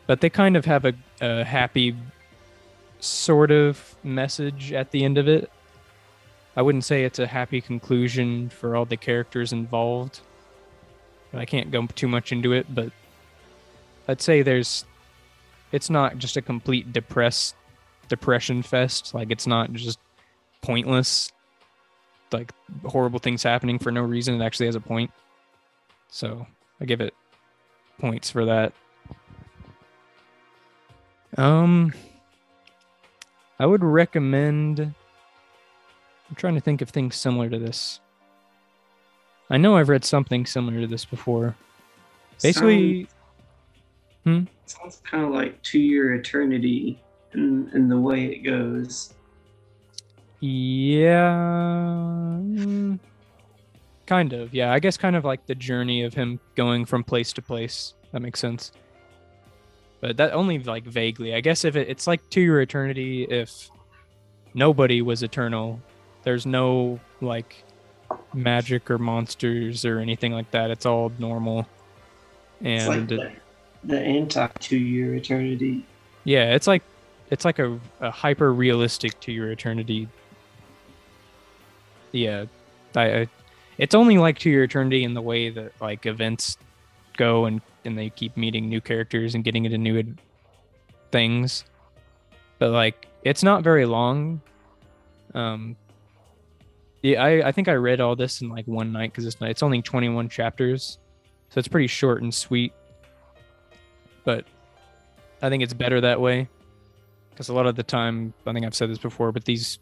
[0.06, 1.96] but they kind of have a, a happy
[3.00, 5.50] sort of message at the end of it.
[6.56, 10.20] I wouldn't say it's a happy conclusion for all the characters involved.
[11.32, 12.92] I can't go too much into it, but
[14.08, 14.84] I'd say there's
[15.70, 17.54] it's not just a complete depressed
[18.08, 19.14] depression fest.
[19.14, 19.98] Like it's not just
[20.60, 21.32] pointless
[22.32, 22.52] like
[22.84, 24.40] horrible things happening for no reason.
[24.40, 25.10] It actually has a point.
[26.08, 26.46] So
[26.80, 27.14] I give it
[27.98, 28.72] points for that.
[31.36, 31.94] Um,
[33.58, 34.80] I would recommend.
[34.80, 38.00] I'm trying to think of things similar to this.
[39.50, 41.54] I know I've read something similar to this before.
[42.42, 43.14] Basically, sounds,
[44.24, 44.44] Hmm?
[44.66, 49.14] sounds kind of like To Your Eternity in, in the way it goes.
[50.40, 52.38] Yeah.
[54.06, 54.54] Kind of.
[54.54, 54.72] Yeah.
[54.72, 57.94] I guess kind of like the journey of him going from place to place.
[58.12, 58.72] That makes sense.
[60.00, 61.34] But that only like vaguely.
[61.34, 63.70] I guess if it, it's like to your eternity, if
[64.52, 65.80] nobody was eternal,
[66.24, 67.62] there's no like
[68.34, 70.70] magic or monsters or anything like that.
[70.70, 71.68] It's all normal.
[72.60, 73.32] It's like And
[73.84, 75.84] the, anti To Your Eternity.
[76.24, 76.82] yeah, it's like
[77.30, 80.08] it's like a, a hyper realistic to your eternity.
[82.12, 82.44] Yeah,
[82.94, 83.28] I, I
[83.78, 86.58] it's only like to your eternity in the way that like events
[87.16, 90.18] go and and they keep meeting new characters and getting into new ad-
[91.10, 91.64] things.
[92.58, 94.40] But like it's not very long.
[95.34, 95.76] Um
[97.02, 99.62] yeah, I, I think I read all this in like one night because it's it's
[99.62, 100.98] only 21 chapters.
[101.48, 102.72] So it's pretty short and sweet.
[104.24, 104.44] But
[105.40, 106.48] I think it's better that way.
[107.30, 109.78] Because a lot of the time i think i've said this before but these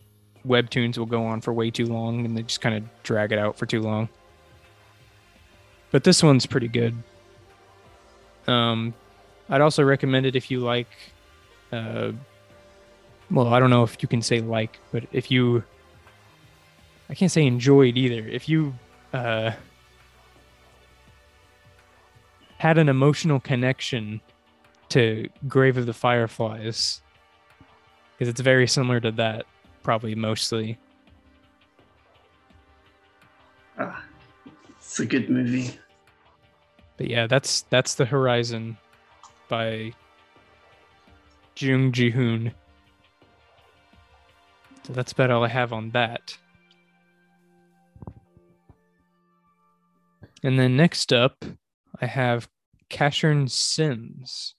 [0.46, 3.38] webtoons will go on for way too long and they just kind of drag it
[3.38, 4.08] out for too long.
[5.90, 6.94] But this one's pretty good.
[8.46, 8.94] Um
[9.50, 10.86] i'd also recommend it if you like
[11.72, 12.12] uh
[13.32, 15.64] well i don't know if you can say like but if you
[17.08, 18.26] i can't say enjoyed either.
[18.28, 18.74] If you
[19.12, 19.50] uh
[22.58, 24.20] had an emotional connection
[24.90, 27.00] to grave of the fireflies
[28.12, 29.46] because it's very similar to that
[29.82, 30.78] probably mostly.
[33.78, 34.04] Ah,
[34.76, 35.70] it's a good movie.
[36.98, 38.76] but yeah that's that's the horizon
[39.48, 39.90] by
[41.56, 42.52] jung ji-hoon
[44.82, 46.36] so that's about all i have on that.
[50.42, 51.42] And then next up
[52.02, 52.48] i have
[52.90, 54.54] Casshern Sins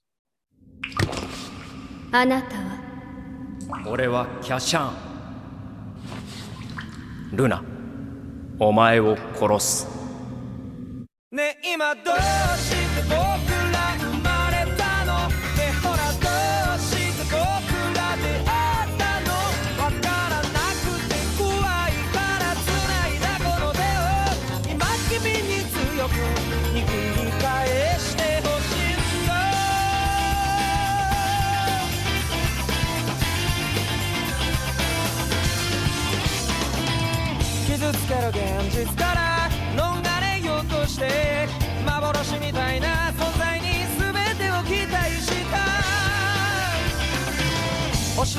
[2.12, 3.84] あなたは？
[3.88, 5.12] 俺はキャシャン。
[7.34, 7.64] ルナ
[8.60, 9.88] お前を殺す。
[11.32, 12.16] ねえ今どう
[12.58, 12.81] し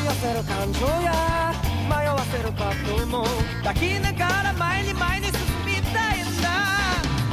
[0.02, 1.52] 押し寄せる感情や
[1.88, 3.24] 迷わせる葛藤も
[3.62, 5.34] 抱きながら前に前に進
[5.66, 6.48] みたいんだ。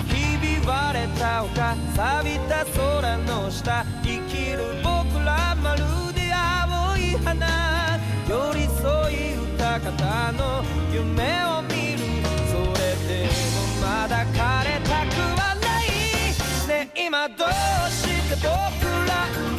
[0.07, 7.99] ひび割れた丘錆びた空の下生きる僕らまるで青い花。
[8.27, 11.99] 寄り添い歌方の夢を見る。
[12.51, 15.87] それでもまだ枯れたくはない。
[16.67, 17.47] ねえ今どう
[17.89, 18.47] して僕
[19.07, 19.58] ら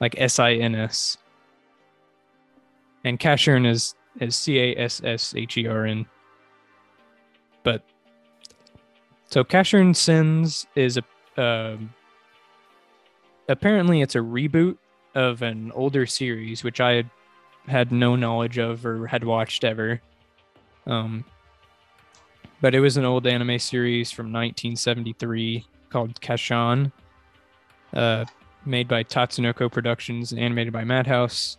[0.00, 1.18] like s-i-n-s
[3.04, 6.06] and Casshern is is c-a-s-s-h-e-r-n
[7.62, 7.82] but
[9.28, 11.02] so Casshern Sins is a
[11.40, 11.92] um
[13.48, 14.76] apparently it's a reboot
[15.14, 17.10] of an older series which i had,
[17.66, 20.00] had no knowledge of or had watched ever.
[20.86, 21.24] Um
[22.60, 26.90] but it was an old anime series from 1973 called Casshan
[27.92, 28.24] uh
[28.66, 31.58] made by Tatsunoko Productions and animated by Madhouse.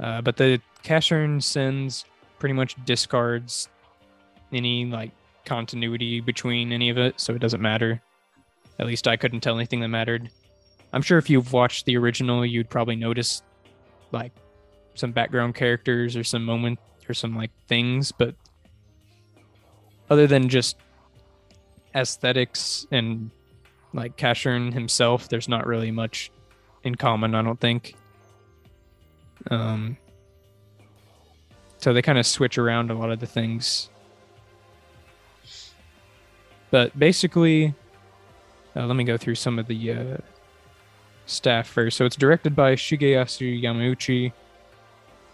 [0.00, 2.04] Uh, but the Casshern Sins
[2.38, 3.68] pretty much discards
[4.52, 5.12] any like
[5.44, 8.00] continuity between any of it, so it doesn't matter.
[8.78, 10.30] At least I couldn't tell anything that mattered.
[10.92, 13.42] I'm sure if you've watched the original, you'd probably notice
[14.12, 14.32] like
[14.94, 16.78] some background characters or some moment
[17.08, 18.34] or some like things, but
[20.10, 20.76] other than just
[21.94, 23.30] aesthetics and
[23.94, 26.30] like Casshern himself, there's not really much
[26.82, 27.94] in common, I don't think.
[29.50, 29.96] Um,
[31.78, 33.88] so they kind of switch around a lot of the things.
[36.70, 37.74] But basically,
[38.74, 40.16] uh, let me go through some of the uh,
[41.26, 41.96] staff first.
[41.96, 44.32] So it's directed by Shigeyasu Yamauchi,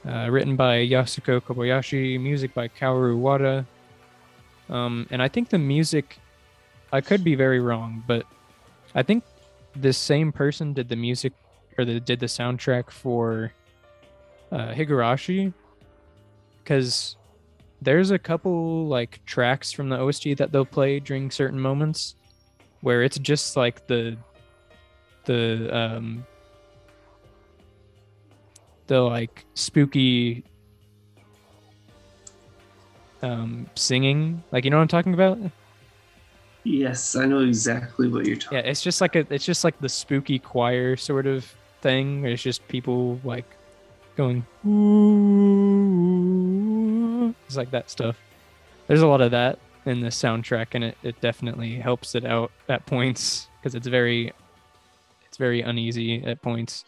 [0.06, 3.66] uh, written by Yasuko Kobayashi, music by Kaoru Wada.
[4.68, 6.18] Um, and I think the music,
[6.92, 8.26] I could be very wrong, but
[8.94, 9.24] I think
[9.76, 11.32] this same person did the music
[11.78, 13.52] or the, did the soundtrack for
[14.50, 15.52] uh, Higurashi.
[16.62, 17.16] Because
[17.82, 22.16] there's a couple like tracks from the OST that they'll play during certain moments
[22.82, 24.16] where it's just like the
[25.24, 26.26] the um
[28.86, 30.44] the like spooky
[33.22, 34.42] um singing.
[34.52, 35.38] Like you know what i'm talking about
[36.64, 38.58] Yes, I know exactly what you're talking.
[38.58, 41.50] yeah it's just like a it's just like the spooky choir sort of
[41.80, 43.46] thing it's just people like
[44.16, 44.44] going
[46.40, 48.16] "Ooh." it's like that stuff
[48.86, 52.50] there's a lot of that in the soundtrack and it, it definitely helps it out
[52.68, 54.30] at points because it's very
[55.26, 56.84] it's very uneasy at points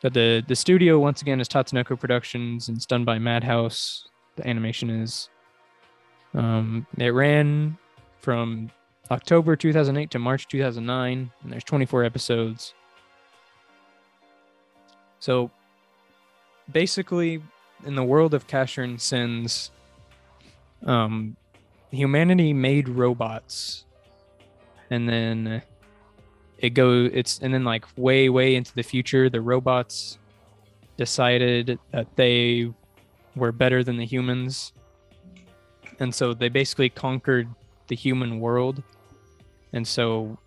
[0.00, 4.48] but the the studio once again is tatsunoko productions and it's done by madhouse the
[4.48, 5.28] animation is
[6.32, 7.76] um it ran
[8.20, 8.70] from
[9.10, 12.74] october 2008 to march 2009 and there's 24 episodes.
[15.18, 15.50] So
[16.72, 17.42] basically
[17.84, 19.70] in the world of Casshern Sins,
[20.84, 21.36] um,
[21.90, 23.84] humanity made robots,
[24.90, 25.62] and then
[26.58, 30.18] it go it's and then like way way into the future, the robots
[30.96, 32.72] decided that they
[33.36, 34.72] were better than the humans,
[35.98, 37.48] and so they basically conquered
[37.90, 38.82] the human world,
[39.74, 40.38] and so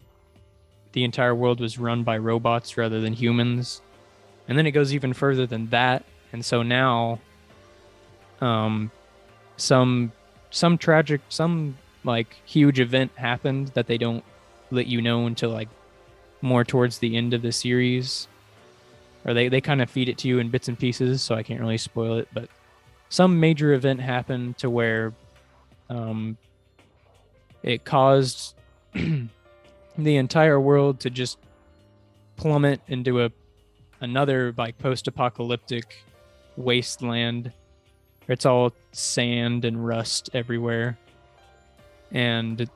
[0.94, 3.82] the entire world was run by robots rather than humans.
[4.48, 6.06] And then it goes even further than that.
[6.32, 7.20] And so now
[8.42, 8.92] um
[9.58, 10.12] some
[10.50, 14.24] some tragic some like huge event happened that they don't
[14.72, 15.70] let you know until like
[16.42, 18.28] more towards the end of the series.
[19.26, 21.44] Or they, they kind of feed it to you in bits and pieces so i
[21.44, 22.50] can't really spoil it but
[23.08, 25.14] some major event happened to where
[25.90, 26.38] um
[27.64, 28.56] it caused
[28.94, 29.30] the
[29.98, 31.38] entire world to just
[32.36, 33.32] plummet into a
[34.02, 36.04] another like post-apocalyptic
[36.58, 37.52] wasteland.
[38.28, 40.98] It's all sand and rust everywhere.
[42.12, 42.70] And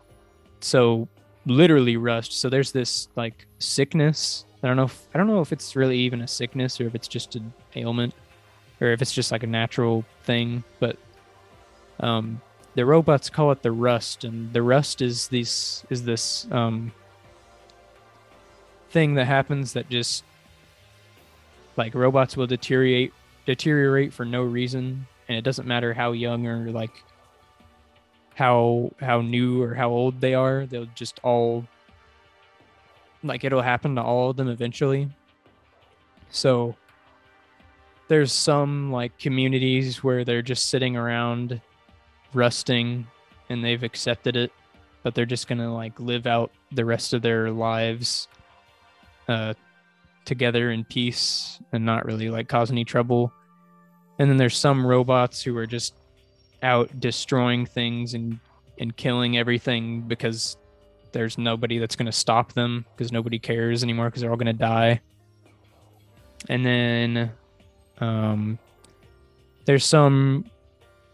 [0.61, 1.07] so
[1.45, 2.39] literally rust.
[2.39, 4.45] So there's this like sickness.
[4.63, 6.95] I don't know if I don't know if it's really even a sickness or if
[6.95, 8.13] it's just an ailment
[8.81, 10.97] or if it's just like a natural thing, but
[11.99, 12.41] um
[12.77, 16.91] the robots call it the rust and the rust is this is this um
[18.91, 20.23] thing that happens that just
[21.75, 23.13] like robots will deteriorate
[23.45, 27.03] deteriorate for no reason and it doesn't matter how young or like
[28.35, 31.65] how how new or how old they are they'll just all
[33.23, 35.09] like it'll happen to all of them eventually.
[36.29, 36.75] So
[38.07, 41.61] there's some like communities where they're just sitting around
[42.33, 43.07] rusting
[43.49, 44.51] and they've accepted it
[45.03, 48.27] but they're just gonna like live out the rest of their lives
[49.27, 49.53] uh
[50.27, 53.31] together in peace and not really like cause any trouble.
[54.19, 55.95] And then there's some robots who are just
[56.61, 58.39] out destroying things and
[58.77, 60.57] and killing everything because
[61.13, 64.45] there's nobody that's going to stop them because nobody cares anymore because they're all going
[64.47, 65.01] to die.
[66.49, 67.31] And then
[67.99, 68.59] um
[69.65, 70.45] there's some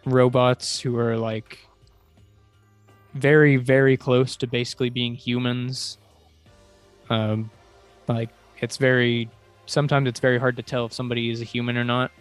[0.05, 1.59] robots who are like
[3.13, 5.97] very very close to basically being humans.
[7.09, 7.49] Um
[8.07, 8.29] like
[8.59, 9.29] it's very
[9.65, 12.11] sometimes it's very hard to tell if somebody is a human or not.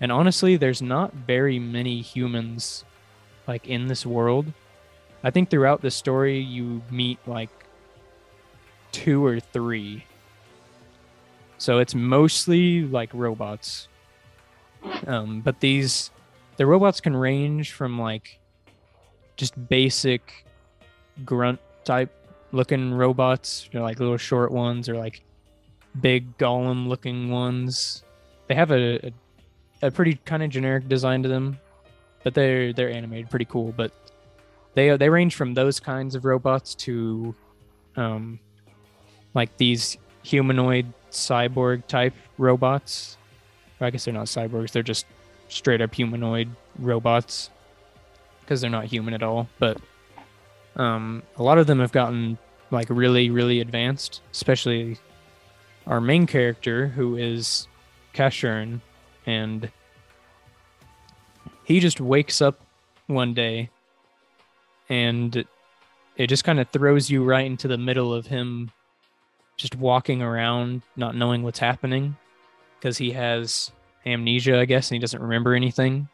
[0.00, 2.84] And honestly, there's not very many humans
[3.46, 4.52] like in this world.
[5.22, 7.50] I think throughout the story you meet like
[8.92, 10.04] two or three.
[11.58, 13.88] So it's mostly like robots.
[15.06, 16.10] Um, but these
[16.56, 18.38] the robots can range from like
[19.36, 20.46] just basic
[21.24, 22.12] grunt type
[22.52, 25.22] looking robots, you know, like little short ones or like
[26.00, 28.04] big golem looking ones.
[28.46, 29.12] They have a, a,
[29.82, 31.58] a pretty kind of generic design to them,
[32.22, 33.72] but they're they're animated pretty cool.
[33.76, 33.92] But
[34.74, 37.34] they they range from those kinds of robots to
[37.96, 38.38] um
[39.34, 43.18] like these humanoid cyborg type robots.
[43.80, 45.06] I guess they're not cyborgs, they're just
[45.54, 47.50] straight up humanoid robots
[48.40, 49.48] because they're not human at all.
[49.58, 49.78] But
[50.76, 52.36] Um, a lot of them have gotten
[52.72, 54.98] like really, really advanced, especially
[55.86, 57.68] our main character, who is
[58.12, 58.80] Casshern,
[59.24, 59.70] and
[61.62, 62.60] he just wakes up
[63.06, 63.70] one day
[64.88, 65.44] and
[66.16, 68.70] it just kind of throws you right into the middle of him
[69.56, 72.16] just walking around, not knowing what's happening
[72.78, 73.70] because he has
[74.06, 76.08] amnesia, I guess, and he doesn't remember anything.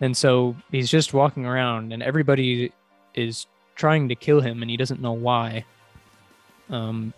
[0.00, 2.72] And so he's just walking around, and everybody
[3.14, 5.64] is trying to kill him, and he doesn't know why.
[6.68, 7.14] Um,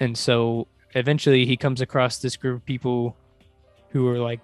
[0.00, 3.16] and so eventually he comes across this group of people
[3.90, 4.40] who are like,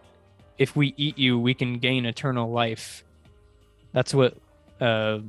[0.59, 3.05] if we eat you, we can gain eternal life.
[3.93, 4.37] That's what
[4.81, 5.21] uh,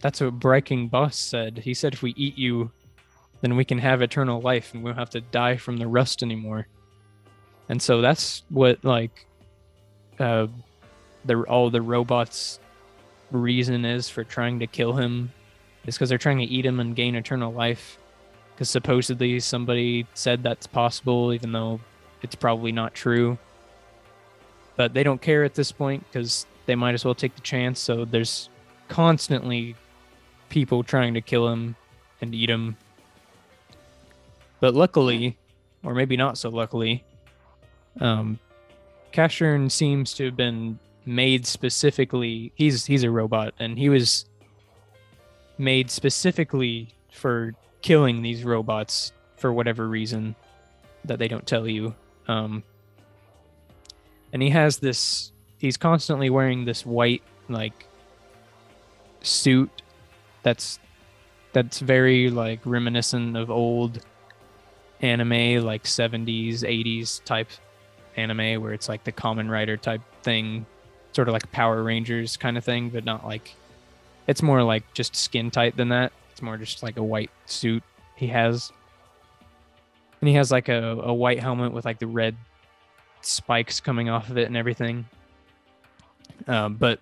[0.00, 1.58] that's what Braiking Boss said.
[1.58, 2.70] He said if we eat you,
[3.40, 6.22] then we can have eternal life and we don't have to die from the rust
[6.22, 6.66] anymore.
[7.68, 9.26] And so that's what like
[10.18, 10.46] uh
[11.24, 12.58] the all the robots
[13.30, 15.32] reason is for trying to kill him
[15.86, 17.98] is because they're trying to eat him and gain eternal life.
[18.54, 21.80] Because supposedly somebody said that's possible, even though
[22.22, 23.38] it's probably not true.
[24.76, 27.80] But they don't care at this point because they might as well take the chance.
[27.80, 28.48] So there's
[28.88, 29.74] constantly
[30.48, 31.76] people trying to kill him
[32.20, 32.76] and eat him.
[34.60, 35.36] But luckily,
[35.82, 37.04] or maybe not so luckily,
[38.00, 38.38] um,
[39.12, 42.52] Casshern seems to have been made specifically.
[42.54, 44.26] He's he's a robot, and he was
[45.58, 50.34] made specifically for killing these robots for whatever reason
[51.04, 51.94] that they don't tell you.
[52.28, 52.62] Um,
[54.32, 55.32] and he has this.
[55.58, 57.86] He's constantly wearing this white like
[59.20, 59.82] suit
[60.42, 60.78] that's
[61.52, 64.04] that's very like reminiscent of old
[65.00, 67.48] anime like 70s 80s type
[68.16, 70.66] anime where it's like the Kamen Rider type thing
[71.12, 73.54] sort of like power rangers kind of thing but not like
[74.26, 76.12] it's more like just skin tight than that.
[76.30, 77.82] It's more just like a white suit
[78.16, 78.72] he has.
[80.20, 82.36] And he has like a, a white helmet with like the red
[83.20, 85.06] spikes coming off of it and everything.
[86.46, 87.00] Um, but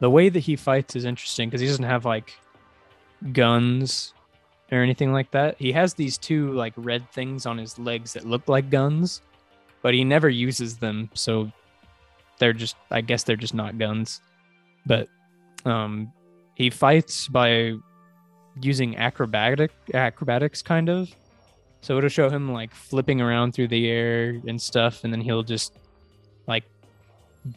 [0.00, 2.36] the way that he fights is interesting because he doesn't have like
[3.32, 4.14] guns
[4.72, 5.56] or anything like that.
[5.58, 9.20] He has these two like red things on his legs that look like guns,
[9.84, 11.10] but he never uses them.
[11.12, 11.52] So
[12.38, 14.22] they're just, I guess they're just not guns.
[14.86, 15.08] But
[15.66, 16.10] um,
[16.54, 17.74] he fights by
[18.62, 21.14] using acrobatic acrobatics, kind of.
[21.82, 25.42] So it'll show him like flipping around through the air and stuff, and then he'll
[25.42, 25.78] just
[26.46, 26.64] like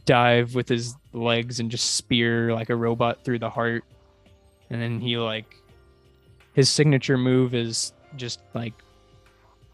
[0.04, 3.86] dive with his legs and just spear like a robot through the heart
[4.70, 5.56] and then he like
[6.54, 8.74] his signature move is just like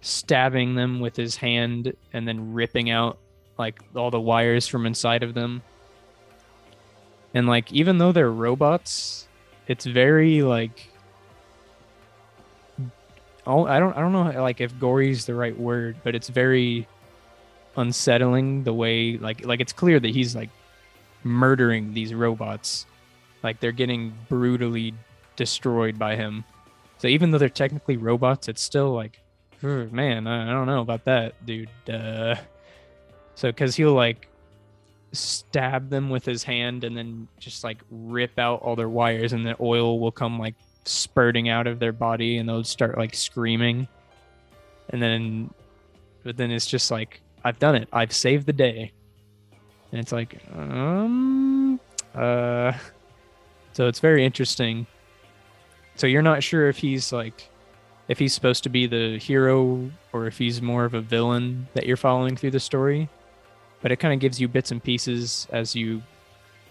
[0.04, 3.18] stabbing them with his hand and then ripping out
[3.58, 5.62] like all the wires from inside of them
[7.34, 9.28] and like even though they're robots
[9.68, 10.90] it's very like
[13.48, 16.30] oh i don't i don't know like if gory is the right word but it's
[16.30, 16.88] very
[17.78, 20.50] unsettling the way like like it's clear that he's like
[21.24, 22.86] murdering these robots
[23.44, 24.94] like they're getting brutally
[25.36, 26.44] destroyed by him.
[26.98, 29.20] So even though they're technically robots, it's still like,
[29.64, 31.70] man, I don't know about that, dude.
[31.90, 32.36] Uh,
[33.36, 34.28] so because he'll like
[35.12, 39.46] stab them with his hand and then just like rip out all their wires, and
[39.46, 40.56] the oil will come like
[40.86, 43.88] spurting out of their body, and they'll start like screaming.
[44.90, 45.50] And then,
[46.24, 47.88] but then it's just like, I've done it.
[47.94, 48.92] I've saved the day.
[49.92, 51.80] And it's like, um,
[52.14, 52.74] uh,
[53.72, 54.86] so it's very interesting.
[55.96, 57.50] So you're not sure if he's like
[58.08, 61.86] if he's supposed to be the hero or if he's more of a villain that
[61.86, 63.10] you're following through the story.
[63.82, 66.02] But it kind of gives you bits and pieces as you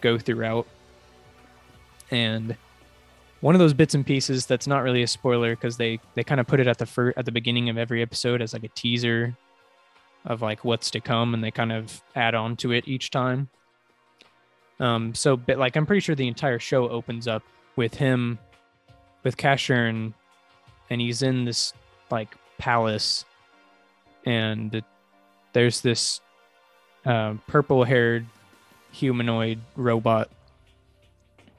[0.01, 0.66] go throughout.
[2.11, 2.57] And
[3.41, 6.41] one of those bits and pieces that's not really a spoiler because they they kind
[6.41, 8.68] of put it at the fir- at the beginning of every episode as like a
[8.68, 9.37] teaser
[10.24, 13.49] of like what's to come and they kind of add on to it each time.
[14.80, 17.43] Um, so, but like, I'm pretty sure the entire show opens up
[17.76, 18.39] with him,
[19.22, 20.12] with Casshern,
[20.91, 21.72] and he's in this
[22.11, 23.24] like palace,
[24.24, 24.83] and
[25.53, 26.20] there's this
[27.05, 28.26] uh, purple-haired
[28.93, 30.30] humanoid robot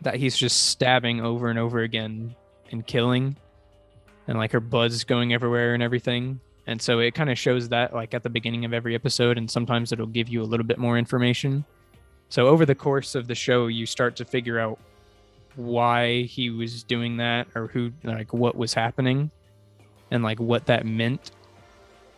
[0.02, 2.36] that he's just stabbing over and over again
[2.72, 3.36] and killing,
[4.28, 6.40] and like her blood's going everywhere and everything.
[6.66, 9.52] And so it kind of shows that like at the beginning of every episode, and
[9.52, 11.66] sometimes it'll give you a little bit more information.
[12.30, 14.80] So over the course of the show, you start to figure out
[15.56, 19.32] why he was doing that or who like what was happening
[20.12, 21.32] and like what that meant.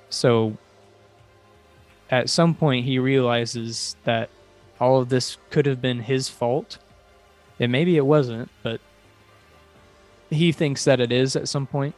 [0.09, 0.57] So
[2.09, 4.29] at some point he realizes that
[4.79, 6.77] all of this could have been his fault
[7.59, 8.81] And maybe it wasn't, but
[10.29, 11.95] he thinks that it is at some point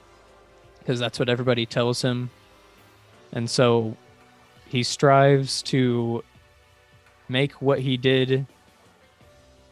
[0.80, 2.30] because that's what everybody tells him.
[3.32, 3.98] And so
[4.68, 6.24] he strives to
[7.30, 8.46] make what he did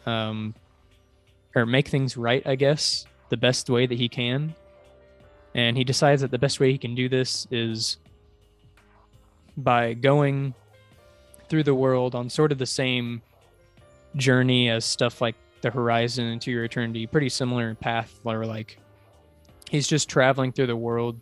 [0.05, 0.53] um
[1.55, 4.53] or make things right, I guess, the best way that he can.
[5.53, 7.97] And he decides that the best way he can do this is
[9.55, 10.53] by going
[11.47, 13.21] through the world on sort of the same
[14.17, 18.77] journey as stuff like the horizon into your eternity pretty similar path where like
[19.69, 21.19] he's just traveling through the world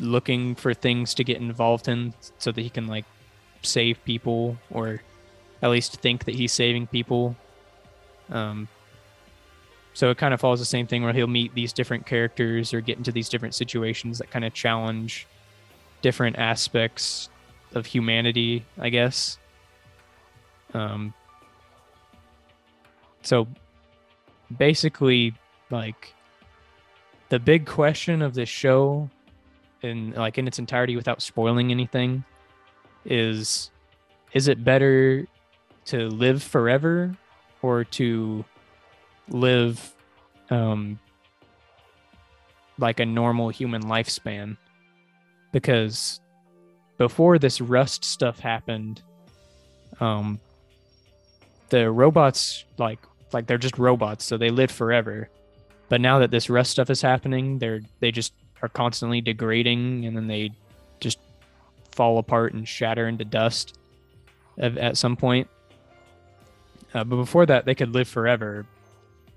[0.00, 3.04] looking for things to get involved in so that he can like
[3.62, 5.00] save people or
[5.62, 7.36] at least think that he's saving people
[8.30, 8.68] um
[9.98, 12.80] so it kind of follows the same thing where he'll meet these different characters or
[12.80, 15.26] get into these different situations that kind of challenge
[16.02, 17.28] different aspects
[17.74, 19.38] of humanity, I guess.
[20.72, 21.12] Um,
[23.22, 23.48] so
[24.56, 25.34] basically,
[25.70, 26.14] like
[27.28, 29.10] the big question of this show,
[29.82, 32.24] in like in its entirety, without spoiling anything,
[33.04, 33.72] is:
[34.32, 35.26] is it better
[35.86, 37.16] to live forever
[37.62, 38.44] or to
[39.28, 39.94] live
[40.50, 40.98] um,
[42.78, 44.56] like a normal human lifespan?
[45.52, 46.20] Because
[46.98, 49.02] before this rust stuff happened
[50.00, 50.38] um
[51.70, 52.98] the robots like
[53.32, 55.30] like they're just robots so they live forever
[55.88, 60.16] but now that this rust stuff is happening they're they just are constantly degrading and
[60.16, 60.50] then they
[61.00, 61.18] just
[61.92, 63.78] fall apart and shatter into dust
[64.58, 65.48] at, at some point
[66.94, 68.66] uh, but before that they could live forever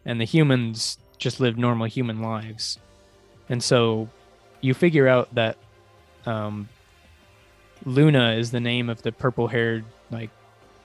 [0.05, 2.79] and the humans just live normal human lives
[3.49, 4.09] and so
[4.61, 5.57] you figure out that
[6.25, 6.69] um,
[7.85, 10.29] Luna is the name of the purple haired like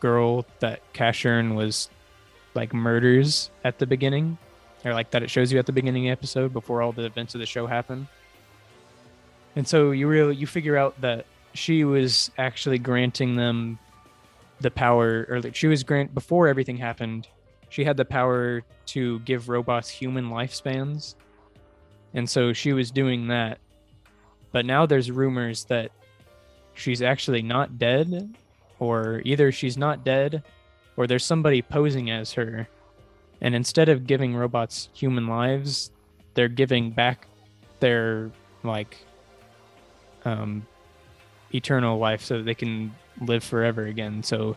[0.01, 1.89] girl that Casshern was
[2.55, 4.39] like murders at the beginning.
[4.85, 7.05] Or like that it shows you at the beginning of the episode before all the
[7.05, 8.09] events of the show happen.
[9.57, 13.79] And so you really you figure out that she was actually granting them
[14.61, 17.29] the power or like she was grant before everything happened,
[17.69, 21.15] she had the power to give robots human lifespans.
[22.15, 23.59] And so she was doing that.
[24.53, 25.91] But now there's rumors that
[26.75, 28.35] she's actually not dead,
[28.79, 30.43] or either she's not dead,
[30.97, 32.69] or there's somebody posing as her.
[33.41, 35.91] And instead of giving robots human lives,
[36.35, 37.27] they're giving back
[37.81, 38.31] their
[38.63, 38.97] like
[40.25, 40.67] um
[41.55, 44.23] eternal life so they can live forever again.
[44.23, 44.57] So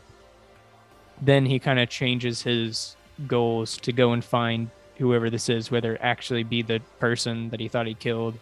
[1.21, 2.95] then he kind of changes his
[3.27, 7.59] goals to go and find whoever this is, whether it actually be the person that
[7.59, 8.37] he thought he killed,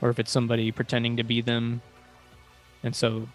[0.00, 1.80] or if it's somebody pretending to be them
[2.84, 3.26] and so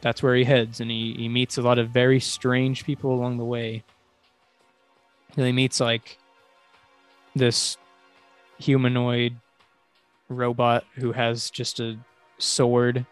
[0.00, 3.36] that's where he heads and he, he meets a lot of very strange people along
[3.36, 3.84] the way
[5.36, 6.18] and he meets like
[7.36, 7.76] this
[8.58, 9.36] humanoid
[10.28, 11.96] robot who has just a
[12.38, 13.04] sword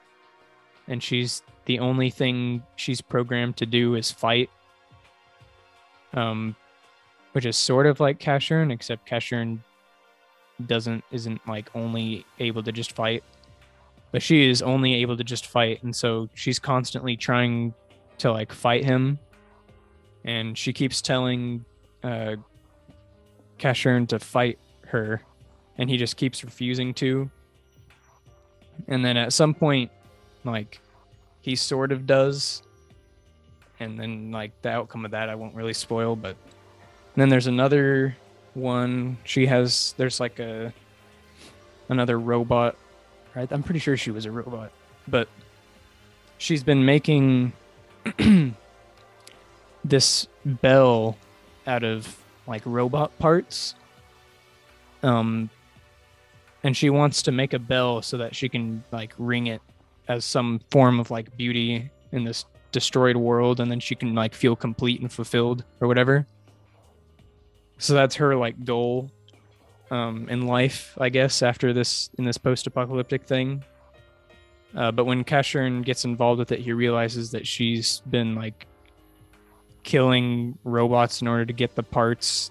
[0.89, 4.51] and she's the only thing she's programmed to do is fight.
[6.15, 6.57] Um
[7.33, 9.59] which is sort of like Casshern except Casshern
[10.67, 13.25] doesn't isn't like only able to just fight.
[14.11, 17.75] But she is only able to just fight and so she's constantly trying
[18.19, 19.19] to like fight him.
[20.25, 21.65] And she keeps telling
[22.05, 22.37] uh
[23.59, 24.59] Casshern to fight
[24.89, 25.23] her
[25.79, 27.31] and he just keeps refusing to.
[28.89, 29.91] And then at some point
[30.45, 30.82] like
[31.43, 32.63] he sort of does
[33.79, 36.37] and then like the outcome of that I won't really spoil but
[37.15, 38.17] then there's another
[38.55, 40.73] one she has there's like a
[41.89, 42.77] another robot
[43.35, 43.51] right?
[43.51, 44.71] I'm pretty sure she was a robot,
[45.09, 45.29] but
[46.39, 47.53] she's been making
[49.85, 51.17] this bell
[51.67, 52.17] out of
[52.47, 53.75] like robot parts.
[55.03, 55.51] Um,
[56.65, 59.63] and she wants to make a bell so that she can like ring it
[60.09, 64.35] as some form of like beauty in this destroyed world, and then she can like
[64.35, 66.27] feel complete and fulfilled or whatever.
[67.79, 69.11] So that's her like goal
[69.91, 73.65] um, in life, I guess, after this in this post-apocalyptic thing.
[74.75, 78.67] Uh, but when Casshern gets involved with it, he realizes that she's been like
[79.83, 82.51] killing robots in order to get the parts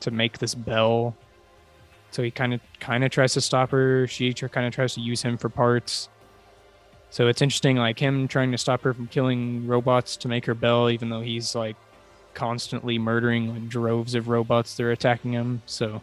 [0.00, 1.14] to make this bell.
[2.12, 4.06] So he kind of kind of tries to stop her.
[4.06, 6.08] She kind of tries to use him for parts.
[7.10, 10.54] So it's interesting, like him trying to stop her from killing robots to make her
[10.54, 11.76] bell, even though he's like
[12.34, 15.60] constantly murdering like droves of robots that are attacking him.
[15.66, 16.00] So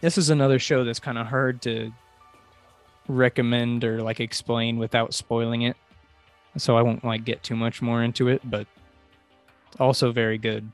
[0.00, 1.92] this is another show that's kind of hard to
[3.08, 5.76] recommend or like explain without spoiling it.
[6.56, 8.68] So I won't like get too much more into it, but
[9.80, 10.70] also very good.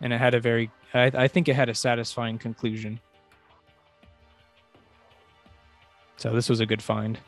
[0.00, 2.98] And it had a very, I, I think it had a satisfying conclusion.
[6.16, 7.18] So this was a good find.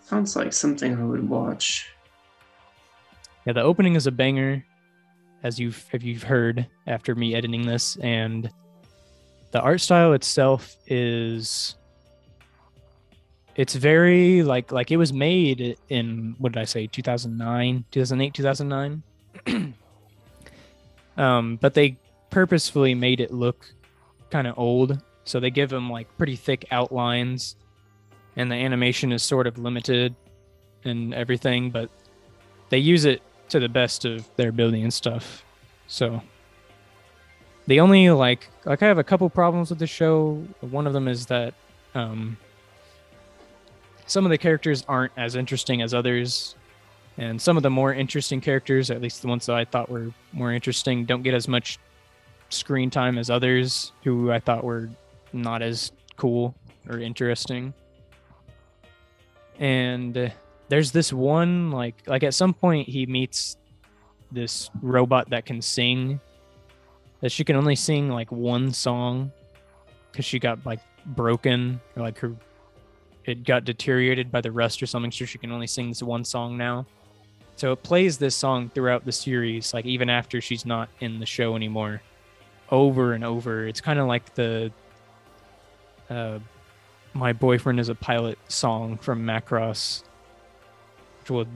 [0.00, 1.90] Sounds like something I would watch.
[3.44, 4.64] Yeah, the opening is a banger,
[5.42, 8.50] as you've if you've heard after me editing this, and
[9.50, 11.76] the art style itself is
[13.56, 19.02] it's very like like it was made in what did I say 2009 2008 2009
[21.16, 21.98] um but they
[22.30, 23.66] purposefully made it look
[24.30, 27.56] kind of old so they give them like pretty thick outlines
[28.36, 30.14] and the animation is sort of limited
[30.84, 31.90] and everything but
[32.70, 35.44] they use it to the best of their ability and stuff.
[35.86, 36.22] So
[37.66, 40.42] the only like like I have a couple problems with the show.
[40.60, 41.54] One of them is that
[41.94, 42.36] um
[44.06, 46.54] some of the characters aren't as interesting as others
[47.18, 50.10] and some of the more interesting characters at least the ones that i thought were
[50.32, 51.78] more interesting don't get as much
[52.48, 54.88] screen time as others who i thought were
[55.32, 56.54] not as cool
[56.88, 57.72] or interesting
[59.58, 60.32] and
[60.68, 63.56] there's this one like like at some point he meets
[64.30, 66.20] this robot that can sing
[67.20, 69.32] that she can only sing like one song
[70.10, 72.34] because she got like broken or like her
[73.28, 76.24] it got deteriorated by the rust or something, so she can only sing this one
[76.24, 76.86] song now.
[77.56, 81.26] So it plays this song throughout the series, like even after she's not in the
[81.26, 82.00] show anymore,
[82.70, 83.66] over and over.
[83.66, 84.72] It's kind of like the
[86.10, 86.38] uh,
[87.14, 90.02] "My Boyfriend Is a Pilot" song from Macross,
[91.20, 91.46] which we'll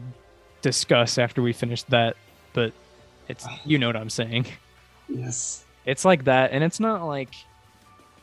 [0.60, 2.16] discuss after we finish that.
[2.52, 2.72] But
[3.28, 4.46] it's you know what I'm saying.
[5.08, 5.64] Yes.
[5.84, 7.34] It's like that, and it's not like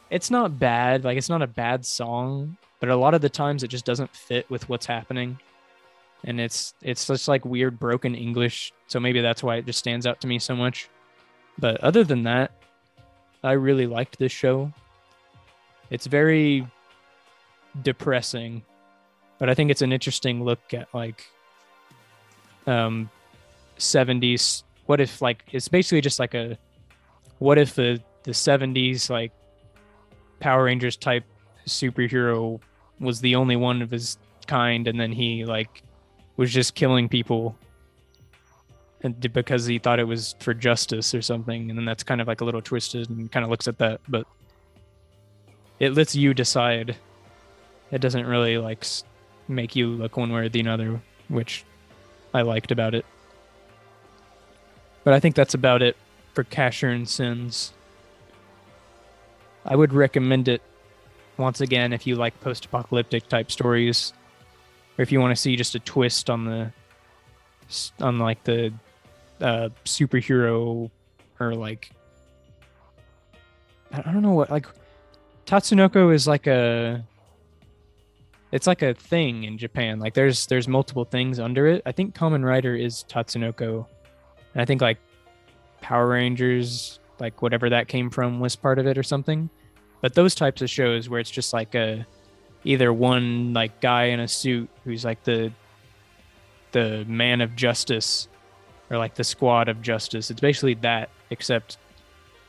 [0.09, 1.03] it's not bad.
[1.03, 4.15] Like it's not a bad song, but a lot of the times it just doesn't
[4.15, 5.37] fit with what's happening
[6.23, 10.05] and it's it's just like weird broken english so maybe that's why it just stands
[10.05, 10.89] out to me so much
[11.57, 12.51] but other than that
[13.43, 14.71] i really liked this show
[15.89, 16.65] it's very
[17.81, 18.63] depressing
[19.37, 21.25] but i think it's an interesting look at like
[22.67, 23.09] um
[23.77, 26.57] 70s what if like it's basically just like a
[27.39, 29.31] what if the the 70s like
[30.39, 31.23] power rangers type
[31.67, 32.59] superhero
[32.99, 34.17] was the only one of his
[34.47, 35.83] kind and then he like
[36.37, 37.55] was just killing people
[39.01, 42.27] and because he thought it was for justice or something and then that's kind of
[42.27, 44.25] like a little twisted and kind of looks at that but
[45.79, 46.95] it lets you decide.
[47.91, 48.85] It doesn't really like
[49.47, 51.63] make you look one way or the other which
[52.33, 53.05] i liked about it.
[55.03, 55.95] But i think that's about it
[56.33, 57.73] for Casshern Sins.
[59.65, 60.61] I would recommend it
[61.37, 64.13] once again if you like post-apocalyptic type stories
[64.97, 66.71] or if you want to see just a twist on the
[68.01, 68.73] on like the
[69.41, 70.89] uh superhero
[71.39, 71.91] or like
[73.91, 74.67] I don't know what like
[75.49, 77.03] tatsunoko is like a
[78.51, 79.99] it's like a thing in japan.
[79.99, 81.81] Like there's there's multiple things under it.
[81.87, 83.85] I think Kamen Rider is tatsunoko.
[84.53, 84.99] And i think like
[85.81, 89.49] power rangers like whatever that came from was part of it or something.
[90.01, 92.05] But those types of shows where it's just like a
[92.63, 95.51] either one like guy in a suit who's like the
[96.73, 98.27] the man of justice
[98.91, 100.29] or like the squad of justice.
[100.29, 101.77] It's basically that except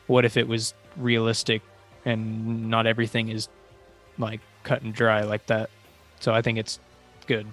[0.07, 1.63] what if it was realistic
[2.05, 3.49] and not everything is
[4.19, 5.71] like cut and dry like that
[6.21, 6.79] so i think it's
[7.27, 7.47] good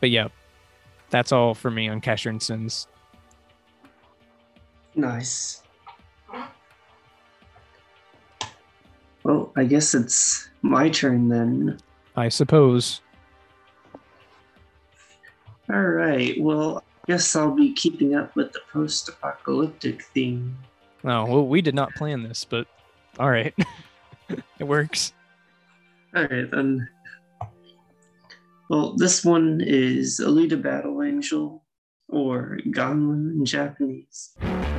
[0.00, 0.28] but yeah
[1.10, 2.86] that's all for me on Casshern Sins
[4.98, 5.62] Nice.
[9.24, 11.78] Well, I guess it's my turn then.
[12.16, 13.02] i suppose
[15.70, 16.40] All right.
[16.40, 20.56] Well, I guess I'll be keeping up with the post apocalyptic theme.
[21.04, 22.66] oh well we did not plan this but
[23.18, 23.54] all right
[24.58, 25.12] it works
[26.14, 26.88] All right, then.
[28.70, 31.62] Well, this one is Alita Battle Angel,
[32.08, 34.75] or Gunnm in Japanese.「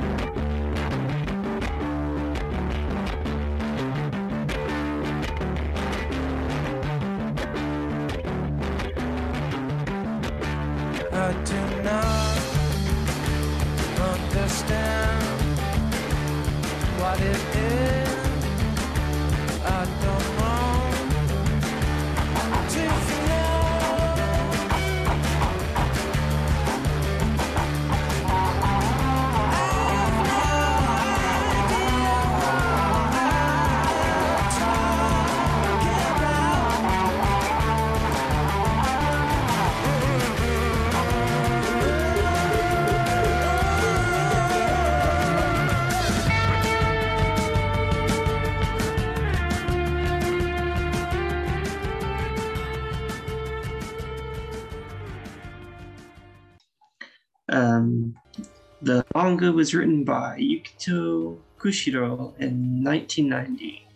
[59.28, 63.86] manga was written by Yukito Kishiro in 1990.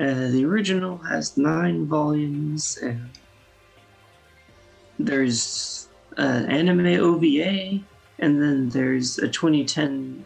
[0.00, 3.10] Uh, the original has nine volumes, and
[5.00, 7.80] there's an anime OVA,
[8.20, 10.24] and then there's a 2010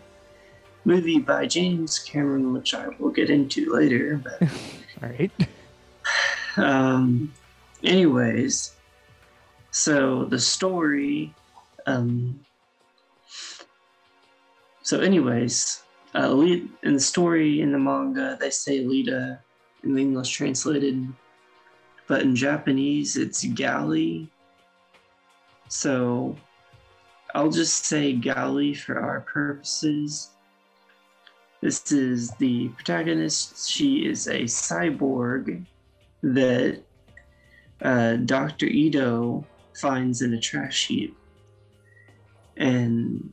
[0.84, 4.20] movie by James Cameron, which I will get into later.
[4.22, 4.42] But
[5.02, 5.32] All right.
[6.58, 7.32] um,
[7.82, 8.74] anyways,
[9.70, 11.34] so the story.
[11.86, 12.38] Um,
[14.82, 15.82] so, anyways,
[16.14, 16.36] uh,
[16.82, 19.38] in the story in the manga, they say Lita
[19.84, 21.06] in the English translated,
[22.08, 24.30] but in Japanese, it's Gally.
[25.68, 26.36] So,
[27.34, 30.30] I'll just say Gally for our purposes.
[31.60, 33.70] This is the protagonist.
[33.70, 35.64] She is a cyborg
[36.22, 36.82] that
[37.80, 38.66] uh, Dr.
[38.66, 41.16] Ido finds in a trash heap.
[42.56, 43.32] And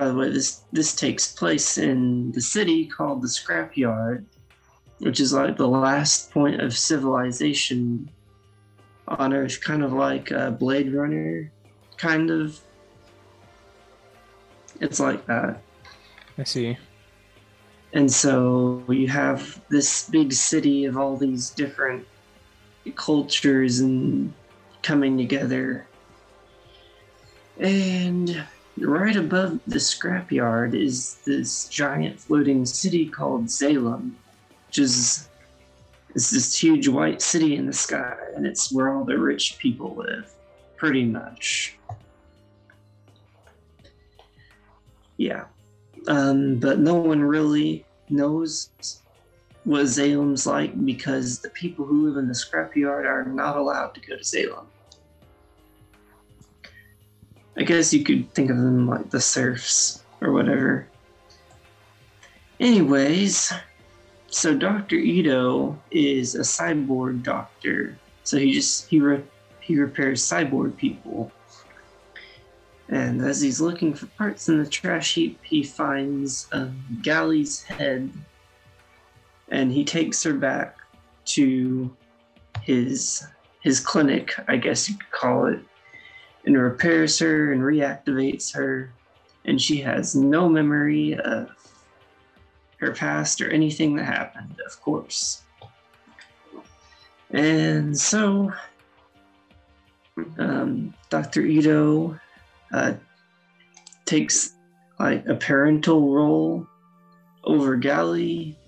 [0.00, 4.24] by the way, this this takes place in the city called the Scrapyard,
[5.00, 8.08] which is like the last point of civilization
[9.08, 11.52] on Earth, kind of like a Blade Runner,
[11.98, 12.58] kind of.
[14.80, 15.60] It's like that.
[16.38, 16.78] I see.
[17.92, 22.06] And so you have this big city of all these different
[22.94, 24.32] cultures and
[24.80, 25.86] coming together.
[27.58, 28.42] And
[28.80, 34.12] right above the scrapyard is this giant floating city called Zalem,
[34.68, 35.28] which is
[36.14, 39.94] it's this huge white city in the sky, and it's where all the rich people
[39.94, 40.32] live,
[40.76, 41.76] pretty much.
[45.16, 45.44] Yeah.
[46.08, 48.70] Um, but no one really knows
[49.64, 54.00] what Zalem's like because the people who live in the scrapyard are not allowed to
[54.00, 54.64] go to Zalem.
[57.60, 60.88] I guess you could think of them like the serfs or whatever.
[62.58, 63.52] Anyways,
[64.28, 64.96] so Dr.
[64.96, 67.98] Ido is a cyborg doctor.
[68.24, 69.22] So he just he re-
[69.60, 71.30] he repairs cyborg people.
[72.88, 76.48] And as he's looking for parts in the trash heap, he finds
[77.02, 78.10] Gally's head,
[79.50, 80.78] and he takes her back
[81.26, 81.94] to
[82.62, 83.26] his
[83.60, 85.60] his clinic, I guess you could call it,
[86.50, 88.92] and repairs her and reactivates her,
[89.44, 91.48] and she has no memory of
[92.78, 95.42] her past or anything that happened, of course.
[97.30, 98.52] And so,
[100.38, 101.42] um, Dr.
[101.42, 102.18] Ido
[102.72, 102.94] uh,
[104.04, 104.54] takes
[104.98, 106.66] like a parental role
[107.44, 108.58] over Gally.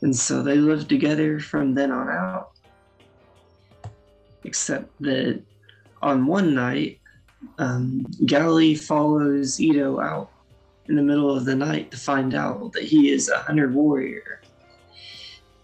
[0.00, 2.50] And so they live together from then on out.
[4.42, 5.40] Except that
[6.02, 7.00] on one night,
[7.58, 10.30] um, Gally follows Ido out
[10.88, 14.40] in the middle of the night to find out that he is a hunter warrior.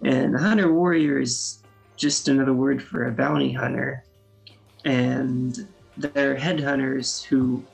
[0.02, 1.62] And a hunter warrior is
[1.96, 4.04] just another word for a bounty hunter.
[4.84, 7.64] And they're headhunters who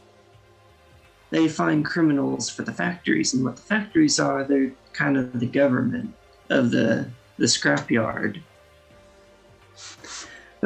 [1.31, 5.47] they find criminals for the factories and what the factories are they're kind of the
[5.47, 6.15] government
[6.49, 7.09] of the
[7.39, 8.41] the scrapyard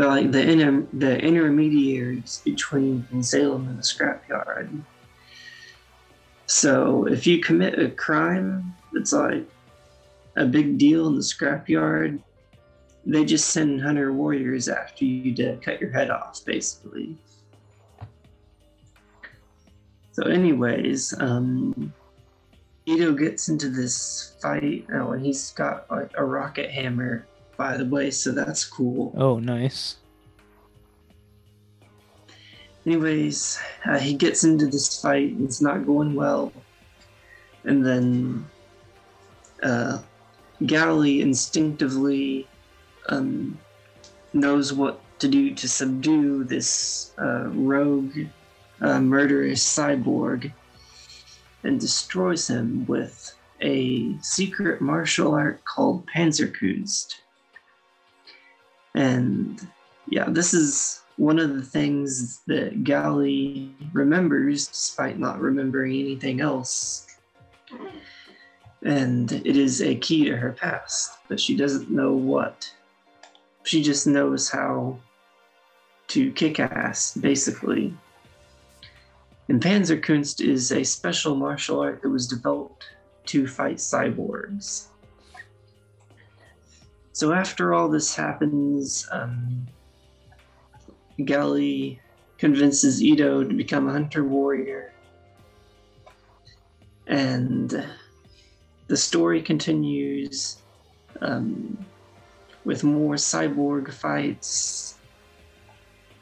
[0.06, 4.82] like the inter, the intermediaries between Zalem and the scrapyard
[6.46, 9.46] so if you commit a crime that's like
[10.36, 12.20] a big deal in the scrapyard
[13.04, 17.16] they just send hunter warriors after you to cut your head off basically
[20.18, 21.92] so, anyways, um,
[22.86, 24.84] Ido gets into this fight.
[24.92, 27.24] Oh, and he's got like a rocket hammer,
[27.58, 29.12] by the way, so that's cool.
[29.18, 29.96] Oh, nice.
[32.86, 35.34] Anyways, uh, he gets into this fight.
[35.40, 36.52] It's not going well,
[37.64, 38.46] and then
[39.62, 39.98] uh,
[40.64, 42.48] Gally instinctively
[43.10, 43.58] um,
[44.32, 48.14] knows what to do to subdue this uh, rogue
[48.80, 50.52] a murderous cyborg
[51.64, 57.16] and destroys him with a secret martial art called Panzerkunst.
[58.98, 59.64] And
[60.08, 67.06] yeah, this is one of the things that Gally remembers despite not remembering anything else.
[68.84, 72.68] And it is a key to her past, but she doesn't know what.
[73.62, 74.98] She just knows how
[76.08, 77.94] to kick ass, basically.
[79.48, 82.84] And Panzerkunst is a special martial art that was developed
[83.26, 84.88] to fight cyborgs.
[87.18, 89.66] So after all this happens, um,
[91.24, 92.00] Gally
[92.38, 94.92] convinces Ido to become a hunter warrior.
[97.08, 97.84] And
[98.86, 100.58] the story continues
[101.20, 101.76] um,
[102.64, 104.94] with more cyborg fights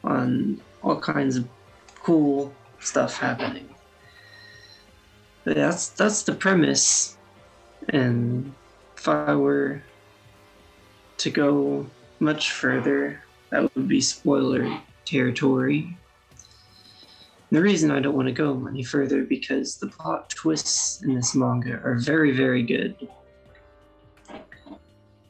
[0.03, 1.47] on all kinds of
[1.97, 3.69] cool stuff happening.
[5.45, 7.19] But that's that's the premise.
[7.91, 8.55] And
[8.97, 9.83] if I were
[11.19, 11.87] to go
[12.21, 15.97] much further, that would be spoiler territory.
[17.51, 21.35] The reason I don't want to go any further because the plot twists in this
[21.35, 23.09] manga are very, very good.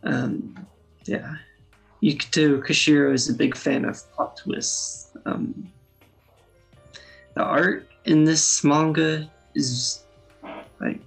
[0.03, 0.67] Um,
[1.05, 1.37] yeah,
[2.03, 5.11] Yukito Kishiro is a big fan of plot twists.
[5.27, 5.71] Um,
[7.35, 10.05] the art in this manga is
[10.81, 11.01] like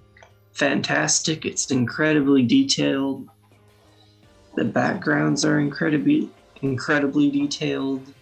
[0.52, 1.46] fantastic.
[1.46, 3.28] It's incredibly detailed.
[4.56, 6.30] The backgrounds are incredibly
[6.62, 8.14] incredibly detailed,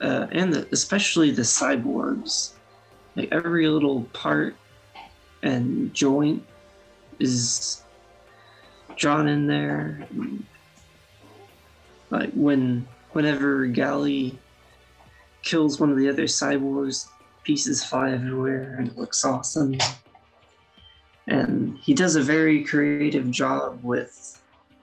[0.00, 2.52] uh, and the, especially the cyborgs.
[3.16, 4.56] Like every little part
[5.42, 6.42] and joint
[7.18, 7.82] is
[8.96, 10.06] drawn in there.
[12.10, 14.38] Like when whenever Gally
[15.42, 17.08] kills one of the other cyborgs,
[17.42, 19.76] pieces fly everywhere and it looks awesome.
[21.26, 24.41] And he does a very creative job with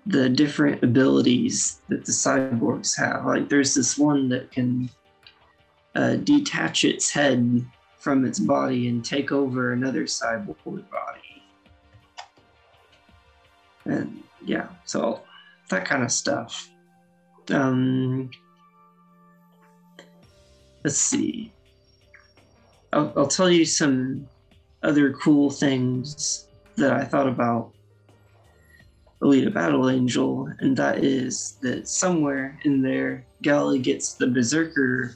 [0.09, 3.25] the different abilities that the cyborgs have.
[3.27, 4.89] Like there's this one that can
[5.93, 7.63] uh, detach its head
[7.99, 10.55] from its body and take over another cyborg
[10.89, 11.43] body.
[13.85, 15.21] And yeah, so
[15.69, 16.71] that kind of stuff.
[17.51, 18.31] Um,
[20.83, 21.53] let's see.
[22.93, 24.27] I'll, I'll tell you some
[24.81, 26.47] other cool things
[26.77, 27.73] that I thought about
[29.21, 35.15] Alita Battle Angel, and that is that somewhere in there, Gally gets the Berserker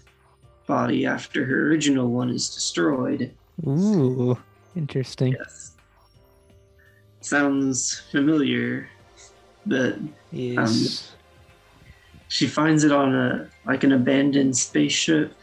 [0.67, 3.31] body after her original one is destroyed.
[3.65, 4.37] Ooh,
[4.75, 5.35] interesting.
[5.37, 5.71] Yes.
[7.21, 8.89] Sounds familiar,
[9.65, 9.97] but
[10.33, 10.57] Yes.
[10.57, 11.19] Um,
[12.27, 15.35] she finds it on a like an abandoned spaceship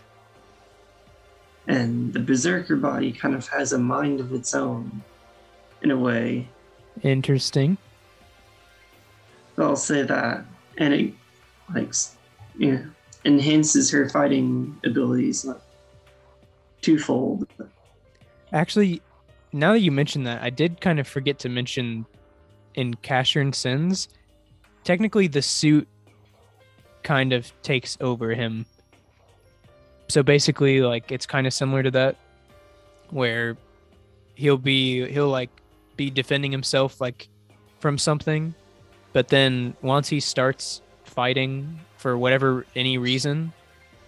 [1.69, 5.01] and the berserker body kind of has a mind of its own
[5.83, 6.49] in a way
[7.03, 7.79] interesting.
[9.59, 10.45] I'll say that
[10.79, 11.15] and it
[11.75, 11.93] like
[12.57, 12.85] you know,
[13.25, 15.61] enhances her fighting abilities like
[16.81, 17.47] twofold
[18.53, 19.01] Actually,
[19.53, 22.05] now that you mention that, I did kind of forget to mention
[22.75, 24.09] in Casshern Sins,
[24.85, 25.87] technically the suit
[27.03, 28.67] kind of takes over him.
[30.09, 32.17] So basically, like it's kind of similar to that,
[33.11, 33.57] where
[34.35, 35.51] he'll be he'll like
[35.97, 37.29] be defending himself like
[37.79, 38.55] from something,
[39.13, 43.53] but then once he starts fighting for whatever any reason,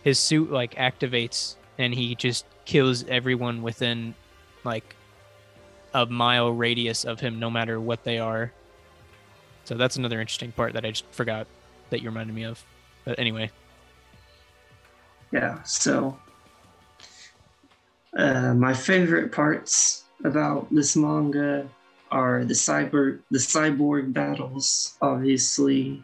[0.03, 4.15] his suit like activates and he just kills everyone within
[4.65, 4.95] like
[5.95, 8.53] a mile radius of him no matter what they are.
[9.65, 11.47] So that's another interesting part that I just forgot
[11.91, 12.65] that you reminded me of.
[13.05, 13.51] But anyway,
[15.33, 16.17] yeah so
[18.17, 21.67] uh, my favorite parts about this manga
[22.13, 26.03] are the cyber the cyborg battles obviously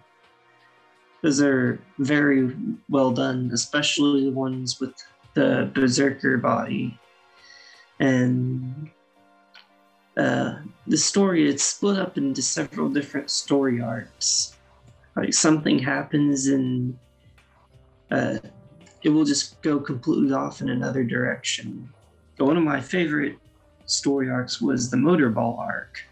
[1.22, 2.54] those are very
[2.88, 4.94] well done especially the ones with
[5.34, 6.98] the berserker body
[8.00, 8.90] and
[10.16, 10.56] uh,
[10.86, 14.56] the story it's split up into several different story arcs
[15.16, 16.98] like something happens and
[18.11, 18.38] uh,
[19.02, 21.88] it will just go completely off in another direction.
[22.36, 23.36] But one of my favorite
[23.89, 26.05] story arcs was the Motorball arc,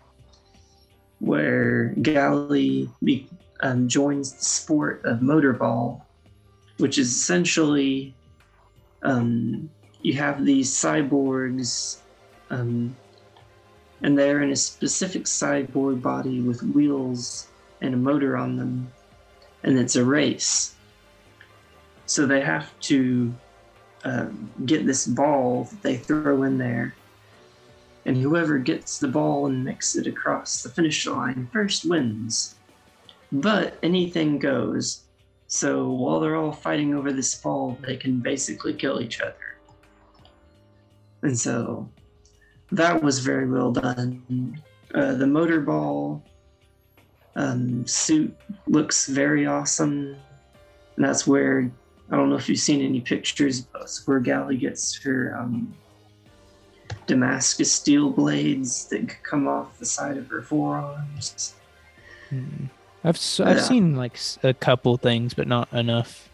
[1.21, 3.29] where Gally be,
[3.61, 6.03] um, joins the sport of motorball,
[6.79, 8.15] which is essentially
[9.03, 9.71] um,
[10.03, 11.99] you have these cyborgs,
[12.51, 12.97] um,
[14.03, 17.49] and they're in a specific cyborg body with wheels
[17.83, 18.91] and a motor on them,
[19.63, 20.75] and it's a race.
[22.07, 23.35] So they have to
[24.05, 26.95] um, get this ball that they throw in there,
[28.07, 32.55] and whoever gets the ball and makes it across the finish line first wins.
[33.33, 35.03] But anything goes.
[35.49, 39.59] So while they're all fighting over this ball, they can basically kill each other.
[41.23, 41.91] And so
[42.71, 44.63] that was very well done.
[44.95, 46.23] Uh, the motorball
[47.35, 48.35] um, suit
[48.69, 50.17] looks very awesome.
[50.95, 51.71] And that's where
[52.11, 55.75] I don't know if you've seen any pictures, but where Gally gets her um,
[57.07, 61.55] Damascus steel blades that c- come off the side of her forearms.
[62.31, 62.67] Hmm.
[63.05, 63.63] I've I've Yeah.
[63.63, 66.29] seen like a couple things, but not enough.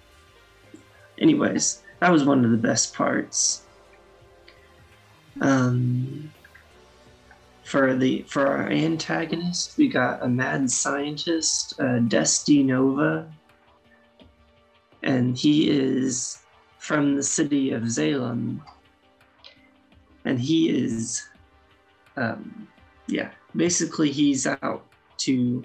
[1.19, 3.63] Anyways, that was one of the best parts.
[5.41, 6.31] Um,
[7.65, 13.31] for the for our antagonist, we got a mad scientist, uh, Desty Nova,
[15.03, 16.39] and he is
[16.79, 18.61] from the city of Zalem,
[20.25, 21.29] and he is,
[22.17, 22.69] um,
[23.07, 24.87] yeah, basically he's out
[25.19, 25.65] to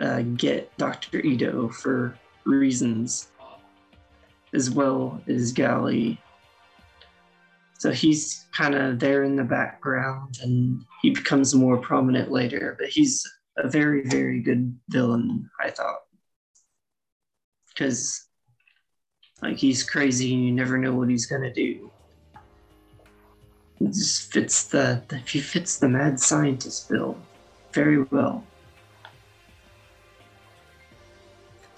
[0.00, 3.28] uh, get Doctor Ido for reasons,
[4.54, 6.20] as well as Gally.
[7.78, 12.88] So he's kind of there in the background and he becomes more prominent later, but
[12.88, 13.26] he's
[13.56, 16.00] a very, very good villain, I thought.
[17.68, 18.26] Because,
[19.42, 21.90] like, he's crazy and you never know what he's going to do.
[23.80, 27.16] He just fits the, he fits the mad scientist bill
[27.72, 28.44] very well.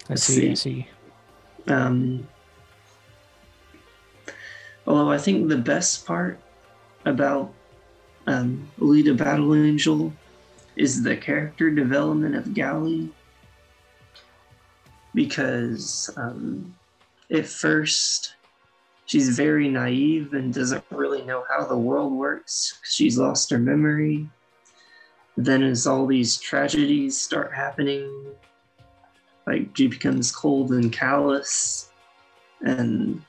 [0.05, 0.51] I Let's see.
[0.51, 0.87] I see.
[1.65, 1.71] see.
[1.71, 2.27] Um,
[4.85, 6.39] although I think the best part
[7.05, 7.53] about
[8.27, 10.11] um, Alita Battle Angel
[10.75, 13.09] is the character development of Gally.
[15.15, 16.75] Because um,
[17.31, 18.35] at first,
[19.05, 22.79] she's very naive and doesn't really know how the world works.
[22.83, 24.29] She's lost her memory.
[25.35, 28.35] Then, as all these tragedies start happening,
[29.45, 31.91] like she becomes cold and callous
[32.61, 33.21] and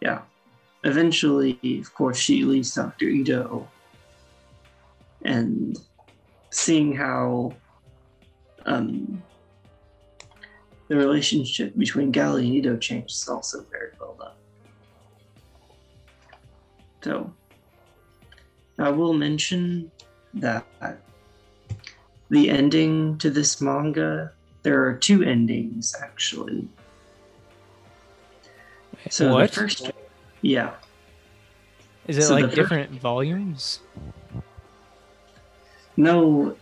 [0.00, 0.20] yeah
[0.84, 3.68] eventually of course she leaves dr ido
[5.24, 5.78] and
[6.50, 7.52] seeing how
[8.64, 9.22] um,
[10.92, 14.32] the relationship between Gally and Ido changed is also very well done.
[17.02, 17.32] So,
[18.78, 19.90] I will mention
[20.34, 20.66] that
[22.28, 24.32] the ending to this manga,
[24.64, 26.68] there are two endings actually.
[29.08, 29.48] So what?
[29.48, 29.90] the first,
[30.42, 30.74] yeah,
[32.06, 33.80] Is it so like first- different volumes?
[35.96, 36.54] no,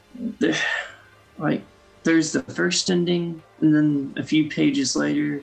[1.37, 1.65] like
[2.05, 5.43] there's the first ending, and then a few pages later,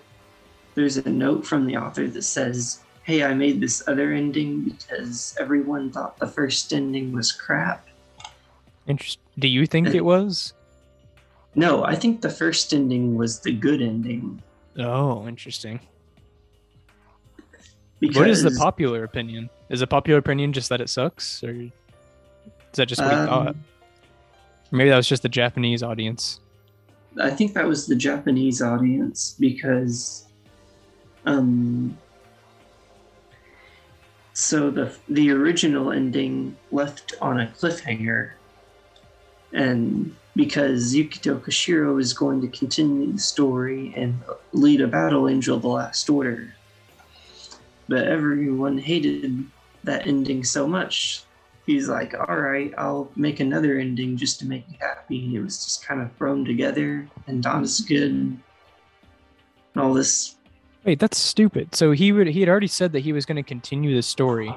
[0.75, 5.35] there's a note from the author that says, "Hey, I made this other ending because
[5.39, 7.87] everyone thought the first ending was crap."
[8.87, 9.19] Interest.
[9.37, 10.53] Do you think it was?
[11.55, 14.41] No, I think the first ending was the good ending
[14.77, 15.79] Oh, interesting.
[17.99, 19.49] because What is the popular opinion?
[19.69, 21.71] Is the popular opinion just that it sucks, or is
[22.73, 23.47] that just what he thought?
[23.47, 23.63] Um,
[24.71, 26.39] Or maybe that was just the Japanese audience.
[27.19, 30.25] I think that was the Japanese audience because
[31.25, 31.97] um
[34.33, 38.31] so the the original ending left on a cliffhanger
[39.53, 44.21] and because Yukito Kishiro is going to continue the story and
[44.53, 46.53] Alita battle angel the last order.
[47.89, 49.43] But everyone hated
[49.83, 51.23] that ending so much
[51.67, 55.25] he's like, all right, I'll make another ending just to make you happy.
[55.25, 58.09] And it was just kind of thrown together and Donna's good.
[58.09, 58.41] And
[59.75, 60.35] all this.
[60.85, 61.75] Wait, that's stupid.
[61.75, 64.53] So he would he had already said that he was going to continue the story,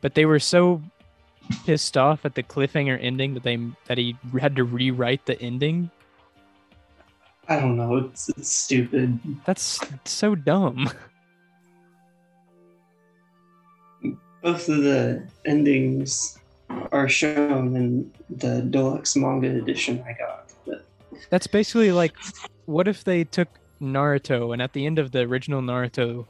[0.00, 0.82] but they were so
[1.64, 5.90] pissed off at the cliffhanger ending that they that he had to rewrite the ending.
[7.48, 7.96] I don't know.
[7.96, 9.18] It's, it's stupid.
[9.44, 10.90] That's so dumb.
[14.42, 16.38] Both of the endings
[16.92, 20.52] are shown in the deluxe manga edition I got.
[20.66, 20.86] But
[21.30, 22.14] That's basically like,
[22.66, 23.48] what if they took
[23.80, 26.26] Naruto and at the end of the original Naruto,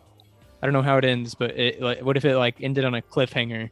[0.62, 2.94] I don't know how it ends, but it like, what if it like ended on
[2.94, 3.70] a cliffhanger,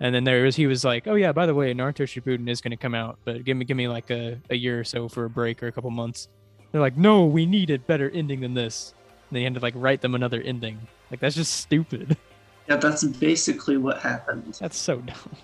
[0.00, 2.60] and then there was he was like, oh yeah, by the way, Naruto Shippuden is
[2.60, 5.24] gonna come out, but give me give me like a, a year or so for
[5.24, 6.28] a break or a couple months.
[6.70, 8.94] They're like, no, we need a better ending than this.
[9.30, 10.78] And they had to like write them another ending.
[11.10, 12.16] Like that's just stupid.
[12.68, 14.54] yeah, that's basically what happened.
[14.60, 15.16] That's so dumb.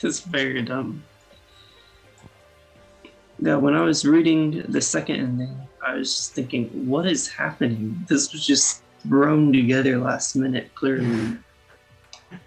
[0.00, 1.02] It's very dumb.
[3.40, 8.04] Yeah, when I was reading the second ending, I was just thinking, what is happening?
[8.08, 11.36] This was just thrown together last minute, clearly.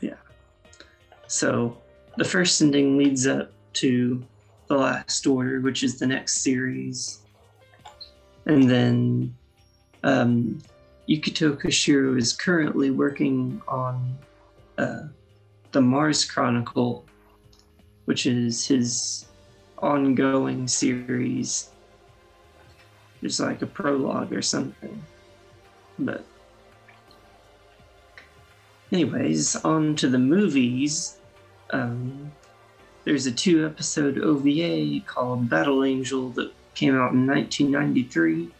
[0.00, 0.14] yeah.
[1.26, 1.76] So
[2.16, 4.24] the first ending leads up to
[4.68, 7.25] The Last Order, which is the next series.
[8.46, 9.34] And then
[10.04, 10.58] um,
[11.08, 14.16] Yukito Kishiro is currently working on
[14.78, 15.02] uh,
[15.72, 17.04] the Mars Chronicle,
[18.04, 19.26] which is his
[19.78, 21.70] ongoing series.
[23.20, 25.02] There's like a prologue or something.
[25.98, 26.24] But,
[28.92, 31.18] anyways, on to the movies.
[31.70, 32.30] Um,
[33.04, 38.50] there's a two episode OVA called Battle Angel that came out in 1993.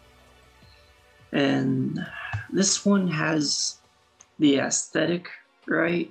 [1.32, 2.04] And
[2.50, 3.76] this one has
[4.38, 5.28] the aesthetic,
[5.66, 6.10] right?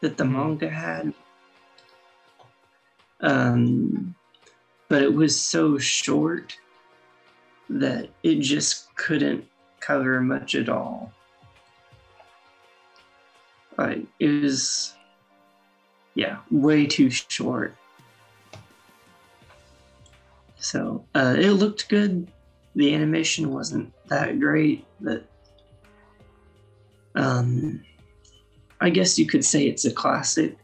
[0.00, 0.32] That the Mhm.
[0.32, 1.14] manga had.
[3.20, 4.14] Um,
[4.88, 6.56] but it was so short
[7.70, 9.48] that it just couldn't
[9.80, 11.12] cover much at all.
[13.78, 14.94] Like, it was,
[16.14, 17.76] yeah, way too short.
[20.64, 22.26] So uh, it looked good.
[22.74, 25.22] The animation wasn't that great, but
[27.14, 27.84] um,
[28.80, 30.56] I guess you could say it's a classic.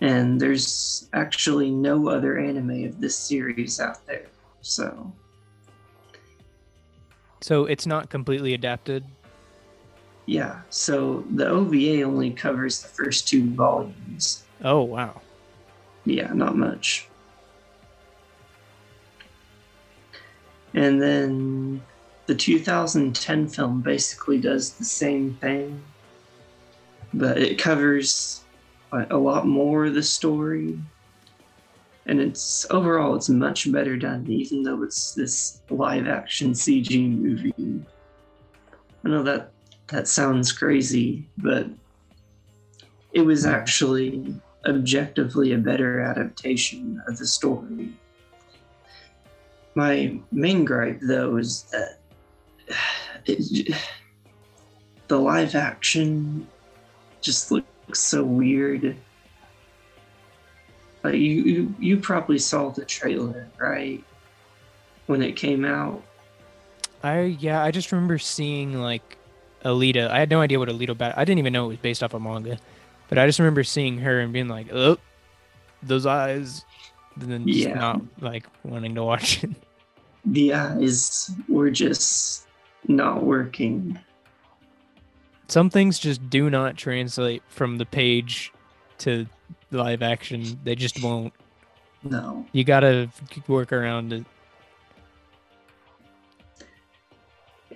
[0.00, 4.26] And there's actually no other anime of this series out there.
[4.62, 5.12] So
[7.42, 9.04] So it's not completely adapted.
[10.26, 14.42] yeah, so the OVA only covers the first two volumes.
[14.64, 15.20] Oh wow.
[16.04, 17.08] Yeah, not much.
[20.74, 21.82] And then
[22.26, 25.82] the 2010 film basically does the same thing,
[27.12, 28.42] but it covers
[28.92, 30.78] a lot more of the story.
[32.06, 37.84] And it's overall, it's much better done, even though it's this live action CG movie.
[39.04, 39.50] I know that
[39.88, 41.66] that sounds crazy, but
[43.12, 43.50] it was hmm.
[43.50, 44.34] actually
[44.66, 47.92] objectively a better adaptation of the story.
[49.74, 51.98] My main gripe, though, is that
[53.26, 53.74] it,
[55.08, 56.46] the live action
[57.20, 57.66] just looks
[58.00, 58.96] so weird.
[61.02, 64.02] Like you, you, you probably saw the trailer, right?
[65.06, 66.02] When it came out.
[67.02, 69.16] I yeah, I just remember seeing like
[69.64, 70.08] Alita.
[70.08, 71.14] I had no idea what Alita bat.
[71.16, 72.58] I didn't even know it was based off a manga,
[73.08, 74.98] but I just remember seeing her and being like, "Oh,
[75.82, 76.64] those eyes,"
[77.16, 77.74] then just Yeah.
[77.74, 79.50] not like wanting to watch it.
[80.24, 82.46] The eyes were just
[82.86, 83.98] not working.
[85.48, 88.52] Some things just do not translate from the page
[88.98, 89.26] to
[89.72, 90.60] live action.
[90.62, 91.32] They just won't.
[92.04, 92.46] No.
[92.52, 93.08] You gotta
[93.48, 94.24] work around it.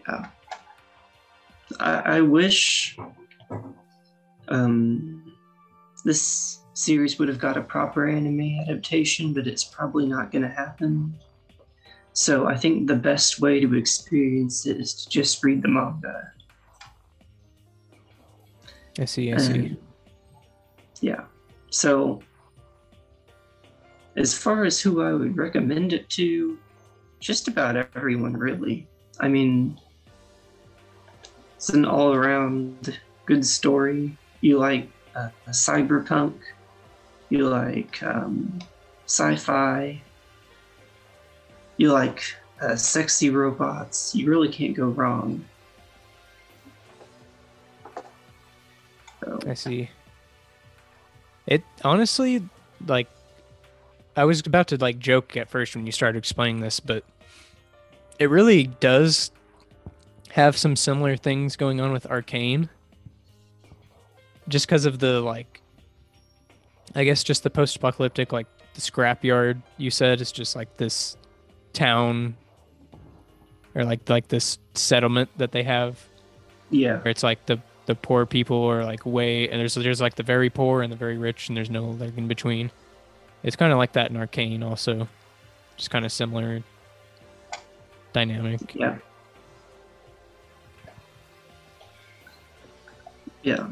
[0.08, 0.26] Yeah.
[1.80, 2.96] I, I wish
[4.48, 5.32] um,
[6.04, 10.48] this series would have got a proper anime adaptation, but it's probably not going to
[10.48, 11.14] happen.
[12.12, 16.32] So I think the best way to experience it is to just read the manga.
[18.98, 19.32] I see.
[19.32, 19.52] I see.
[19.52, 19.76] And-
[21.00, 21.24] yeah.
[21.70, 22.22] So,
[24.16, 26.58] as far as who I would recommend it to,
[27.20, 28.86] just about everyone, really.
[29.20, 29.78] I mean,
[31.56, 34.16] it's an all around good story.
[34.40, 36.34] You like uh, cyberpunk,
[37.28, 38.58] you like um,
[39.06, 40.00] sci fi,
[41.76, 42.22] you like
[42.60, 44.14] uh, sexy robots.
[44.14, 45.44] You really can't go wrong.
[49.24, 49.90] So, I see.
[51.46, 52.42] It honestly,
[52.86, 53.08] like,
[54.16, 57.04] I was about to like joke at first when you started explaining this, but
[58.18, 59.30] it really does
[60.30, 62.68] have some similar things going on with Arcane.
[64.48, 65.55] Just because of the like,
[66.96, 71.16] I guess just the post-apocalyptic like the scrapyard you said is just like this
[71.74, 72.36] town
[73.74, 76.02] or like like this settlement that they have
[76.70, 76.96] yeah.
[76.96, 80.22] where it's like the the poor people are like way and there's there's like the
[80.22, 82.70] very poor and the very rich and there's no like in between.
[83.42, 85.06] It's kind of like that in Arcane also,
[85.76, 86.62] just kind of similar
[88.12, 88.74] dynamic.
[88.74, 88.96] Yeah.
[93.42, 93.68] Yeah.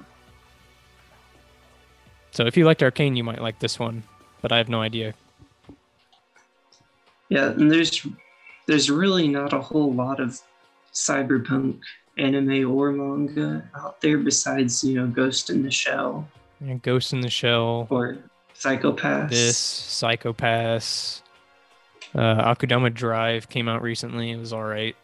[2.34, 4.02] So if you liked Arcane, you might like this one,
[4.42, 5.14] but I have no idea.
[7.28, 8.04] Yeah, and there's
[8.66, 10.40] there's really not a whole lot of
[10.92, 11.78] cyberpunk
[12.18, 16.26] anime or manga out there besides, you know, Ghost in the Shell
[16.58, 18.18] And Ghost in the Shell, or
[18.54, 19.30] Psycho-Pass.
[19.30, 21.22] this Psycho-Pass,
[22.16, 24.32] uh, Akudama Drive came out recently.
[24.32, 24.96] It was all right.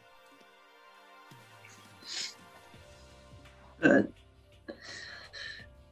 [3.78, 4.11] But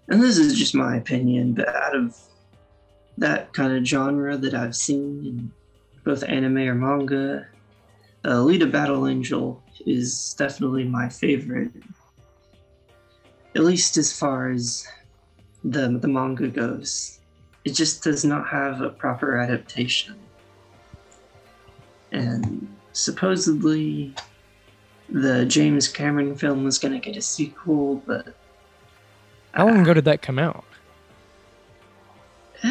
[0.09, 2.17] and this is just my opinion, but out of
[3.19, 5.53] that kind of genre that I've seen in
[6.05, 7.47] both anime or manga,
[8.25, 11.73] uh, Alita Battle Angel is definitely my favorite.
[13.55, 14.87] At least as far as
[15.65, 17.21] the the manga goes.
[17.65, 20.17] It just does not have a proper adaptation.
[22.13, 24.15] And supposedly
[25.11, 28.35] the James Cameron film was going to get a sequel, but
[29.53, 30.65] How long ago did that come out?
[32.63, 32.69] Uh,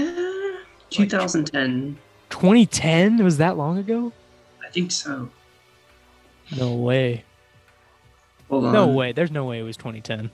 [0.89, 1.97] 2010.
[2.29, 4.11] 2010 was that long ago
[4.65, 5.29] I think so.
[6.57, 7.23] no way
[8.49, 8.73] Hold on.
[8.73, 10.29] no way there's no way it was 2010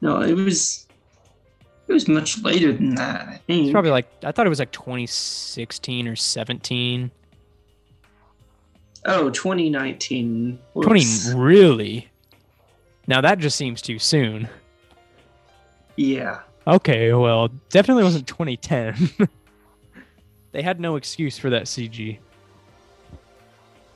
[0.00, 0.86] No, it was.
[1.88, 3.28] It was much later than that.
[3.28, 3.64] I think.
[3.66, 7.10] it's probably like i thought it was like 2016 or 17
[9.06, 10.58] Oh, 2019.
[10.82, 12.08] 20 really
[13.06, 14.48] now that just seems too soon
[15.96, 16.40] Yeah.
[16.66, 19.10] okay well definitely wasn't 2010
[20.52, 22.18] they had no excuse for that cg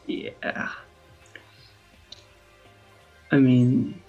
[0.06, 0.68] Yeah.
[3.32, 4.00] I mean,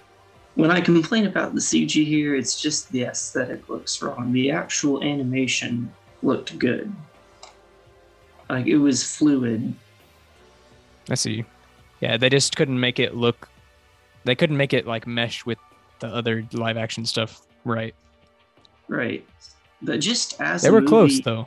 [0.54, 4.32] when I complain about the CG here, it's just the aesthetic looks wrong.
[4.32, 5.92] The actual animation
[6.22, 6.92] looked good.
[8.48, 9.74] Like it was fluid.
[11.10, 11.44] I see.
[12.00, 13.48] Yeah, they just couldn't make it look.
[14.24, 15.58] They couldn't make it like mesh with
[16.00, 17.94] the other live action stuff, right?
[18.88, 19.26] Right.
[19.82, 21.46] But just as They were movie, close though.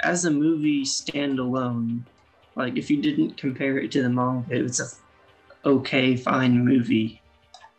[0.00, 2.00] as a movie standalone,
[2.56, 7.20] like if you didn't compare it to the manga, it was a okay, fine movie.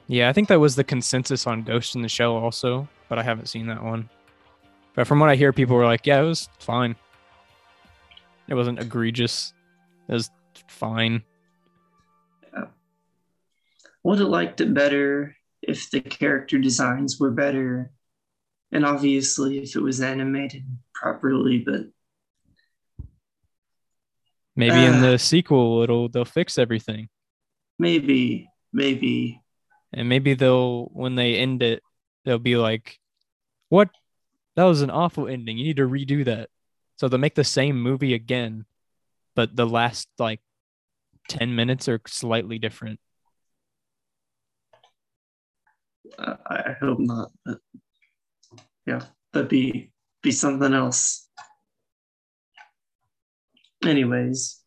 [0.07, 3.23] Yeah, I think that was the consensus on Ghost in the Shell also, but I
[3.23, 4.07] haven't seen that one.
[4.93, 6.95] But from what I hear, people were like, "Yeah, it was fine.
[8.47, 9.53] It wasn't egregious.
[10.07, 10.29] It was
[10.67, 11.23] fine."
[12.53, 12.65] Yeah.
[14.03, 15.34] Would have liked it better
[15.67, 17.91] if the character designs were better,
[18.71, 20.63] and obviously if it was animated
[20.93, 21.59] properly.
[21.59, 21.87] But
[24.55, 25.11] Maybe in Uh.
[25.11, 27.09] the sequel, it'll they'll fix everything,
[27.77, 29.41] maybe, maybe,
[29.91, 31.83] and maybe they'll when they end it,
[32.23, 32.97] they'll be like,
[33.67, 33.89] "What?
[34.55, 35.57] That was an awful ending.
[35.57, 36.49] You need to redo that."
[36.95, 38.63] So they'll make the same movie again,
[39.35, 40.39] but the last like
[41.27, 43.01] ten minutes are slightly different.
[46.17, 47.31] Uh, I hope not.
[47.45, 47.59] But
[48.85, 49.01] yeah,
[49.33, 49.91] that'd be
[50.21, 51.27] be something else.
[53.83, 54.59] Anyways,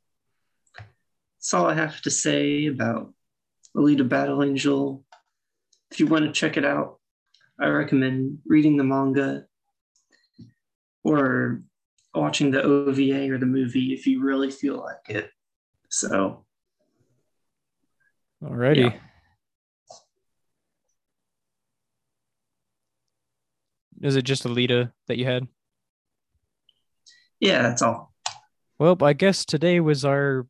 [0.76, 3.12] that's all I have to say about
[3.76, 5.04] Alita Battle Angel.
[5.90, 7.00] If you want to check it out,
[7.58, 9.46] I recommend reading the manga
[11.02, 11.62] or
[12.14, 15.30] watching the OVA or the movie if you really feel like it.
[15.88, 16.44] So,
[18.42, 18.92] Alrighty.
[18.92, 18.98] Yeah.
[24.02, 25.46] Is it just Alita that you had?
[27.40, 28.12] yeah, that's all.
[28.78, 30.46] Well, I guess today was our,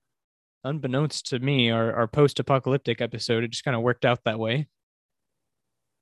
[0.64, 3.44] unbeknownst to me, our, our post apocalyptic episode.
[3.44, 4.68] It just kind of worked out that way.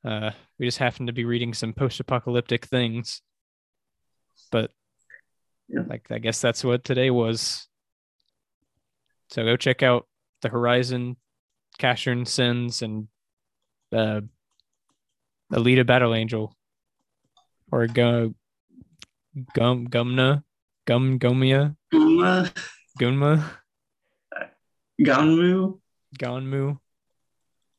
[0.04, 3.20] Uh, we just happened to be reading some post apocalyptic things.
[4.52, 4.70] But,
[5.68, 5.82] Yeah.
[5.88, 7.66] like, I guess that's what today was.
[9.30, 10.06] So go check out
[10.42, 11.16] The Horizon,
[11.80, 13.08] Casshern Sins, and
[13.92, 14.20] uh,
[15.52, 16.55] Alita Battle Angel.
[17.72, 18.34] Or go,
[19.54, 20.42] Gum Gumna,
[20.86, 22.50] Gum Gomia, Uma,
[22.98, 23.44] Gunma,
[25.00, 25.78] Ganmu,
[26.18, 26.78] Gonmu,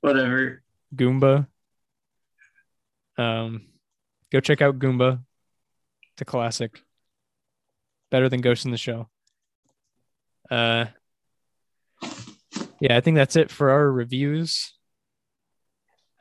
[0.02, 0.62] whatever.
[0.96, 1.48] Goomba.
[3.18, 3.68] Um,
[4.32, 5.24] go check out Goomba,
[6.18, 6.82] the classic.
[8.12, 9.10] Better than Ghost in the Shell.
[10.50, 10.86] Uh,
[12.80, 14.74] yeah, I think that's it for our reviews.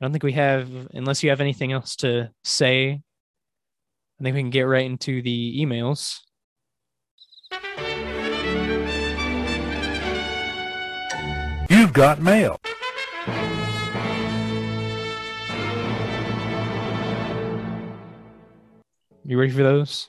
[0.01, 3.03] I don't think we have, unless you have anything else to say.
[4.19, 6.21] I think we can get right into the emails.
[11.69, 12.59] You've got mail.
[19.25, 20.09] You ready for those?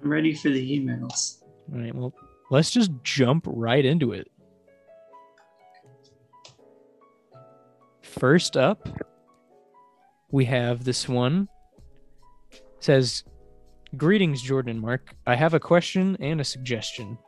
[0.00, 1.42] I'm ready for the emails.
[1.72, 2.14] All right, well,
[2.50, 4.30] let's just jump right into it.
[8.02, 8.88] First up,
[10.30, 11.48] we have this one.
[12.52, 13.24] It says,
[13.96, 15.14] Greetings, Jordan and Mark.
[15.26, 17.18] I have a question and a suggestion.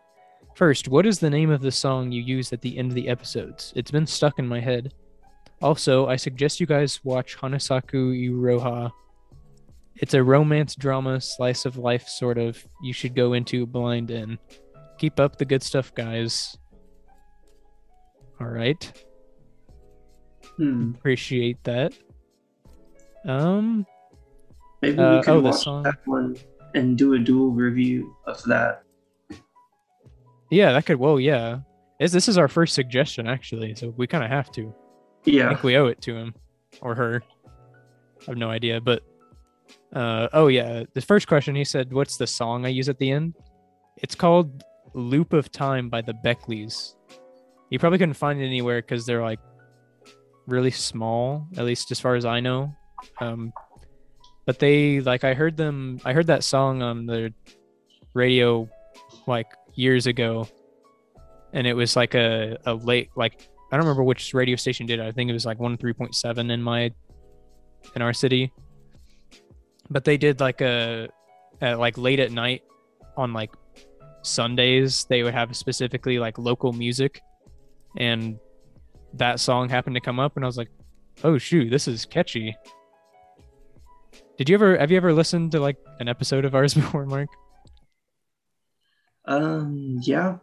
[0.55, 3.09] First, what is the name of the song you use at the end of the
[3.09, 3.73] episodes?
[3.75, 4.93] It's been stuck in my head.
[5.61, 8.91] Also, I suggest you guys watch Hanasaku Iroha.
[9.97, 12.65] It's a romance drama, slice of life sort of.
[12.83, 14.39] You should go into blind in.
[14.99, 16.57] Keep up the good stuff, guys.
[18.41, 18.93] All right.
[20.57, 20.93] Hmm.
[20.95, 21.93] Appreciate that.
[23.25, 23.87] Um,
[24.81, 25.83] Maybe Uh, we could oh, the watch song.
[25.85, 26.37] that one
[26.75, 28.83] and do a dual review of that.
[30.51, 30.97] yeah, that could.
[30.97, 31.59] Well, yeah.
[32.01, 34.75] This this is our first suggestion actually, so we kind of have to.
[35.25, 35.47] Yeah.
[35.47, 36.35] I think we owe it to him
[36.81, 37.23] or her.
[38.21, 39.03] I have no idea, but
[39.95, 43.11] uh oh yeah, the first question he said, "What's the song I use at the
[43.11, 43.35] end?"
[43.99, 46.97] It's called "Loop of Time" by the Beckleys.
[47.71, 49.41] You probably couldn't find it anywhere because they're like
[50.47, 52.75] really small, at least as far as I know.
[53.21, 53.53] Um,
[54.47, 56.01] but they like I heard them.
[56.05, 57.33] I heard that song on the
[58.15, 58.69] radio
[59.27, 60.49] like years ago,
[61.53, 64.99] and it was like a a late like I don't remember which radio station did
[64.99, 65.07] it.
[65.07, 66.91] I think it was like one three point seven in my
[67.95, 68.53] in our city,
[69.91, 71.09] but they did like a
[71.61, 72.63] at like late at night
[73.17, 73.51] on like
[74.23, 77.21] Sundays they would have specifically like local music,
[77.97, 78.39] and
[79.15, 80.71] that song happened to come up, and I was like,
[81.23, 82.57] oh shoot, this is catchy.
[84.39, 87.29] Did you ever have you ever listened to like an episode of ours before, Mark?
[89.25, 90.39] Um, yeah,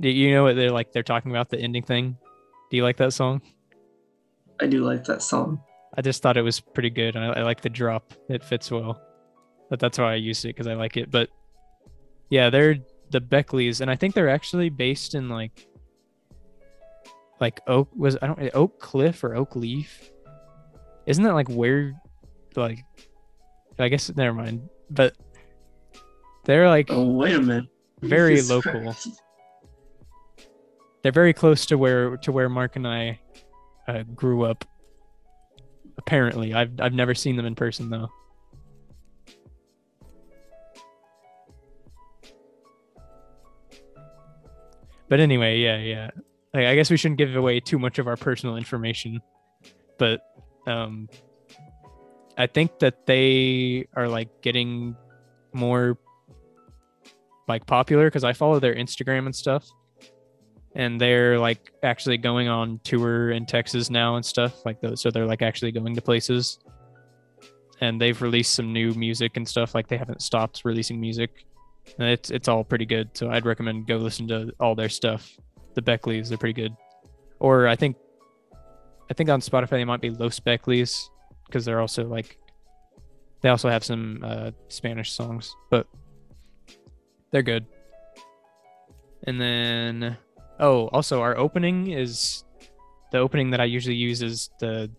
[0.00, 0.92] Do you know what they're like?
[0.92, 2.16] They're talking about the ending thing.
[2.70, 3.42] Do you like that song?
[4.60, 5.60] I do like that song.
[5.96, 7.16] I just thought it was pretty good.
[7.16, 9.00] I, I like the drop; it fits well.
[9.68, 11.10] But that's why I used it because I like it.
[11.10, 11.28] But
[12.30, 12.76] yeah, they're
[13.10, 15.66] the Beckleys, and I think they're actually based in like
[17.40, 20.10] like Oak was I don't Oak Cliff or Oak Leaf.
[21.06, 22.00] Isn't that like where
[22.54, 22.84] like
[23.78, 24.68] I guess never mind.
[24.90, 25.16] But
[26.44, 27.66] they're like Oh, wait a minute.
[28.00, 28.72] very Jesus local.
[28.82, 29.20] Christ.
[31.02, 33.20] they're very close to where to where Mark and I
[33.88, 34.64] uh, grew up.
[35.98, 38.08] Apparently, I've I've never seen them in person though.
[45.08, 46.10] But anyway, yeah, yeah.
[46.52, 49.20] Like, I guess we shouldn't give away too much of our personal information,
[49.98, 50.20] but
[50.66, 51.08] um,
[52.36, 54.96] I think that they are like getting
[55.52, 55.98] more
[57.46, 59.68] like popular because I follow their Instagram and stuff
[60.74, 65.00] and they're like actually going on tour in Texas now and stuff like those.
[65.00, 66.58] So they're like actually going to places,
[67.80, 69.74] and they've released some new music and stuff.
[69.74, 71.46] Like they haven't stopped releasing music,
[71.98, 73.10] and it's it's all pretty good.
[73.14, 75.30] So I'd recommend go listen to all their stuff.
[75.74, 76.74] The Beckleys, they're pretty good.
[77.40, 77.96] Or I think,
[79.10, 81.08] I think on Spotify they might be Los Beckleys
[81.54, 82.36] because they're also like,
[83.42, 85.86] they also have some uh, Spanish songs, but
[87.30, 87.64] they're good.
[89.26, 90.16] And then
[90.60, 92.44] Oh, also our opening is
[93.10, 94.90] the opening that I usually use is the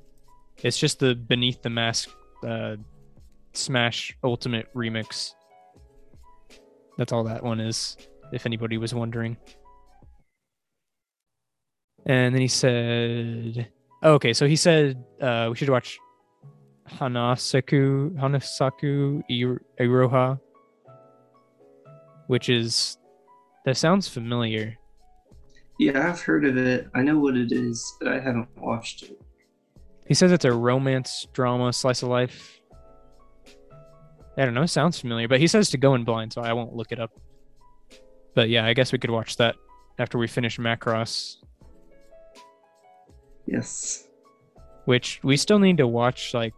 [0.64, 2.10] it's just the Beneath the Mask
[2.46, 2.76] uh
[3.54, 5.34] Smash Ultimate remix.
[6.98, 7.98] That's all that one is,
[8.34, 9.38] if anybody was wondering.
[12.06, 13.72] And then he said
[14.04, 15.98] oh, okay, so he said uh we should watch
[16.90, 19.24] Hanasaku Hanasaku
[19.80, 20.40] Iroha
[22.28, 22.98] which is
[23.66, 24.76] that sounds familiar.
[25.80, 26.88] Yeah, I've heard of it.
[26.96, 29.22] I know what it is, but I haven't watched it.
[30.08, 32.62] He says it's a romance drama slice of life.
[34.38, 36.76] I don't know, sounds familiar, but he says to go in blind, so I won't
[36.76, 37.12] look it up.
[38.36, 39.56] But yeah, I guess we could watch that
[39.98, 41.38] after we finish Macross,
[43.48, 44.08] Yes.
[44.86, 46.54] which we still need to watch like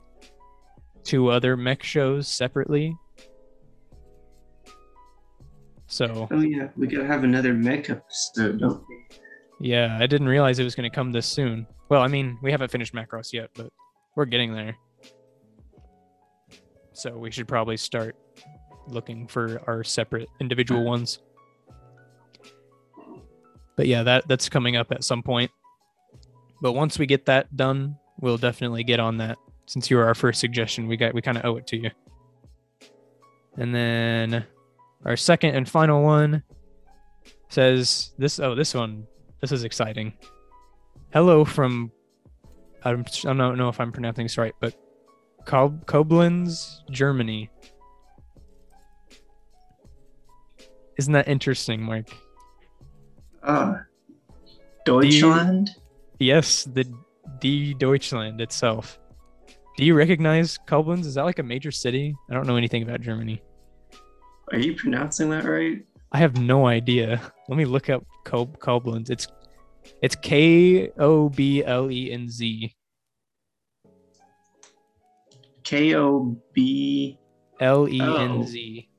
[1.07, 2.95] two other mech shows separately.
[5.88, 9.05] So Oh yeah, we gotta have another mech episode, don't we?
[9.59, 11.65] yeah, I didn't realize it was going to come this soon.
[11.89, 13.71] Well, I mean, we haven't finished Macross yet, but
[14.15, 14.75] we're getting there.
[16.91, 18.15] So we should probably start
[18.88, 21.19] looking for our separate individual ones.
[23.77, 25.51] But yeah, that that's coming up at some point.
[26.61, 29.38] But once we get that done, we'll definitely get on that.
[29.68, 31.91] Since you were our first suggestion, we got we kind of owe it to you.
[33.57, 34.45] And then
[35.06, 36.44] our second and final one
[37.49, 39.06] says this oh this one
[39.41, 40.14] this is exciting.
[41.11, 41.91] Hello from
[42.84, 44.73] I'm, I don't know if I'm pronouncing this right, but
[45.45, 47.49] Kob- Koblenz, Germany.
[50.98, 52.07] Isn't that interesting, Mark?
[53.44, 53.76] Uh
[54.85, 55.76] Deutschland?
[56.19, 56.85] Yes, the
[57.39, 58.98] D Deutschland itself.
[59.78, 61.06] Do you recognize Koblenz?
[61.06, 62.16] Is that like a major city?
[62.32, 63.44] I don't know anything about Germany.
[64.52, 65.86] Are you pronouncing that right?
[66.12, 67.22] I have no idea.
[67.48, 69.12] Let me look up Kob- Koblenz.
[69.12, 69.28] It's
[70.02, 72.74] it's K O B L E N Z.
[75.64, 77.20] K O B
[77.60, 78.16] L E oh.
[78.16, 78.90] N Z.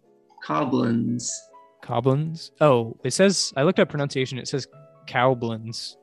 [0.45, 1.29] Coblins.
[1.83, 2.53] Koblenz?
[2.61, 4.39] Oh, it says I looked up pronunciation.
[4.39, 4.69] It says
[5.09, 5.97] Cowblins.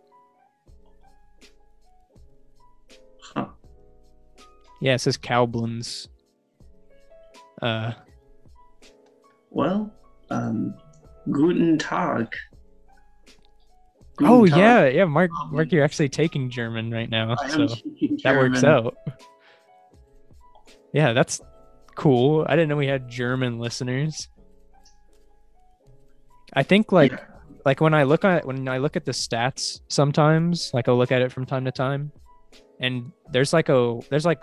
[4.81, 6.07] Yeah, it says Cowblins.
[7.61, 7.93] Uh,
[9.49, 9.91] Well,
[10.29, 10.75] um
[11.31, 12.27] Guten Tag.
[14.21, 14.57] oh Tag.
[14.57, 15.05] yeah, yeah.
[15.05, 17.67] Mark, Mark, you're actually taking German right now, I so
[18.23, 18.95] that works out.
[20.93, 21.41] Yeah, that's
[21.95, 22.45] cool.
[22.47, 24.27] I didn't know we had German listeners.
[26.53, 27.19] I think like Yeah.
[27.65, 31.11] like when I look at when I look at the stats sometimes, like I'll look
[31.11, 32.11] at it from time to time,
[32.79, 34.41] and there's like a there's like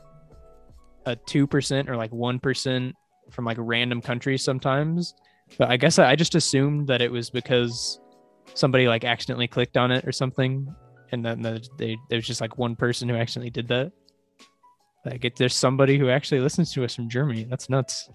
[1.07, 2.95] a two percent or like one percent
[3.31, 5.15] from like random countries sometimes,
[5.59, 8.01] But I guess I, I just assumed that it was because
[8.55, 10.66] somebody like accidentally clicked on it or something,
[11.12, 13.93] and then the, they there's just like one person who accidentally did that.
[15.05, 18.09] Like if there's somebody who actually listens to us from Germany, that's nuts.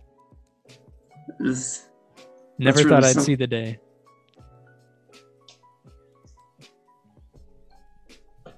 [2.59, 3.79] Never really thought I'd some- see the day.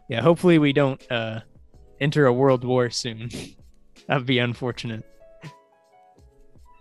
[0.10, 1.42] Yeah, hopefully we don't uh
[2.00, 3.30] enter a world war soon.
[4.10, 5.06] That'd be unfortunate.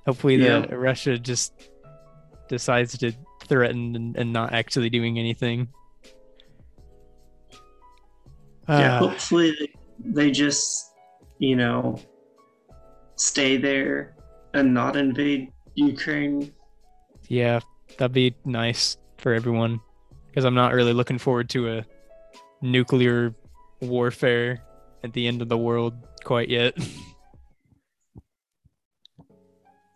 [0.07, 0.67] Hopefully the Yeah.
[0.75, 1.53] Russia just
[2.49, 3.13] decides to
[3.45, 5.69] threaten and, and not actually doing anything.
[8.69, 9.55] yeah, Ah, hopefully
[10.05, 10.95] they just,
[11.39, 11.99] you know,
[13.17, 14.15] stay there
[14.55, 16.53] and not invade Ukraine.
[17.29, 17.61] yeah,
[17.99, 19.81] that'd be nice for everyone
[20.29, 21.85] because I'm not really looking forward to a
[22.63, 23.35] nuclear
[23.81, 24.61] warfare
[25.05, 25.95] at the end of the world
[26.25, 26.75] quite yet.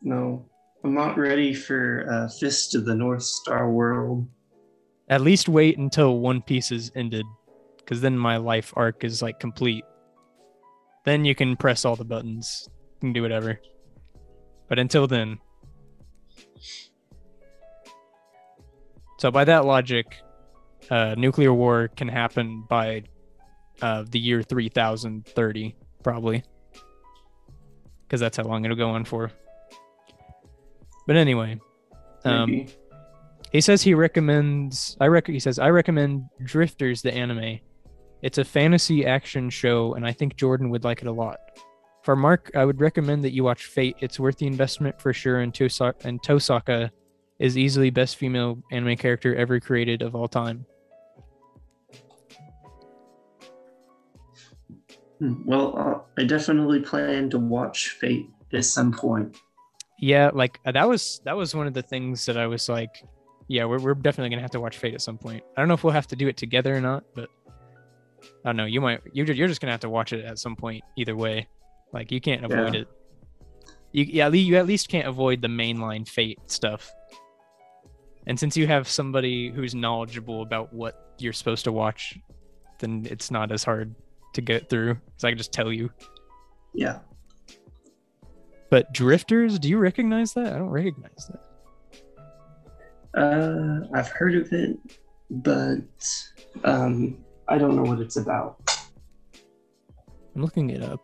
[0.04, 0.44] No,
[0.82, 4.26] I'm not ready for uh, Fist of the North Star world.
[5.08, 7.24] At least wait until One Piece is ended,
[7.78, 9.84] because then my life arc is like complete.
[11.04, 12.68] Then you can press all the buttons,
[13.00, 13.60] can do whatever.
[14.68, 15.38] But until then.
[19.18, 20.16] So by that logic,
[20.90, 23.04] uh, nuclear war can happen by
[23.80, 26.42] uh, the year 3030, probably,
[28.02, 29.30] because that's how long it'll go on for.
[31.06, 31.60] But anyway,
[32.24, 32.68] um, Maybe.
[33.50, 34.96] he says he recommends.
[35.00, 37.58] I rec- He says I recommend Drifters, the anime.
[38.22, 41.38] It's a fantasy action show, and I think Jordan would like it a lot.
[42.04, 43.96] For Mark, I would recommend that you watch Fate.
[44.00, 45.40] It's worth the investment for sure.
[45.40, 46.90] And Tosaka, and Tosaka
[47.38, 50.64] is easily best female anime character ever created of all time.
[55.18, 59.36] Hmm, Well, uh, I definitely plan to watch Fate at some point.
[60.02, 63.04] Yeah, like uh, that was that was one of the things that I was like,
[63.46, 65.44] yeah, we're we're definitely gonna have to watch Fate at some point.
[65.56, 67.28] I don't know if we'll have to do it together or not, but
[68.44, 68.64] I don't know.
[68.64, 71.46] You might you're you're just gonna have to watch it at some point either way.
[71.92, 72.80] Like you can't avoid Yeah.
[72.80, 72.88] it.
[73.92, 76.92] You yeah, you at least can't avoid the mainline Fate stuff.
[78.26, 82.18] And since you have somebody who's knowledgeable about what you're supposed to watch,
[82.80, 83.94] then it's not as hard
[84.34, 84.98] to get through.
[85.18, 85.90] So I can just tell you.
[86.74, 86.98] Yeah.
[88.72, 90.54] But Drifters, do you recognize that?
[90.54, 93.20] I don't recognize that.
[93.20, 94.78] Uh, I've heard of it,
[95.28, 95.82] but
[96.64, 97.18] um,
[97.48, 98.56] I don't know what it's about.
[100.34, 101.00] I'm looking it up.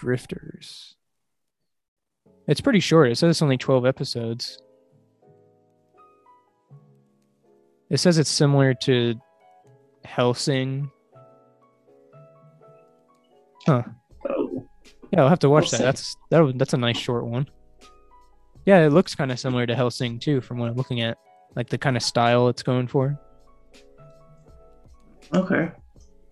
[0.00, 0.96] Drifters.
[2.46, 3.10] It's pretty short.
[3.10, 4.62] It says it's only 12 episodes.
[7.90, 9.14] It says it's similar to
[10.06, 10.90] Hellsing.
[13.66, 13.82] Huh.
[14.28, 14.66] Oh,
[15.12, 15.80] Yeah, I'll have to watch that.
[15.80, 15.86] Hellsing.
[15.86, 17.46] That's that, that's a nice short one.
[18.66, 21.18] Yeah, it looks kind of similar to Hellsing too, from what I'm looking at.
[21.56, 23.18] Like the kind of style it's going for.
[25.34, 25.72] okay.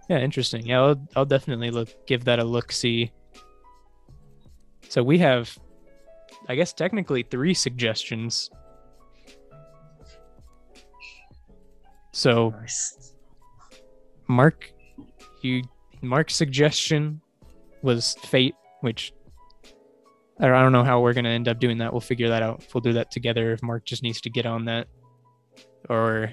[0.09, 0.67] Yeah, interesting.
[0.67, 3.13] Yeah, I'll, I'll definitely look give that a look see.
[4.89, 5.57] So we have
[6.49, 8.51] I guess technically three suggestions.
[12.13, 12.55] So
[14.29, 14.73] Mark
[15.43, 15.63] you
[16.03, 17.21] Mark's suggestion
[17.83, 19.13] was fate, which
[20.41, 21.93] I don't- know how we're gonna end up doing that.
[21.93, 22.65] We'll figure that out.
[22.73, 24.87] We'll do that together if Mark just needs to get on that.
[25.89, 26.33] Or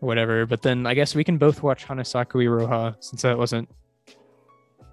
[0.00, 0.46] whatever.
[0.46, 3.68] But then I guess we can both watch Hanasaku Iroha since that wasn't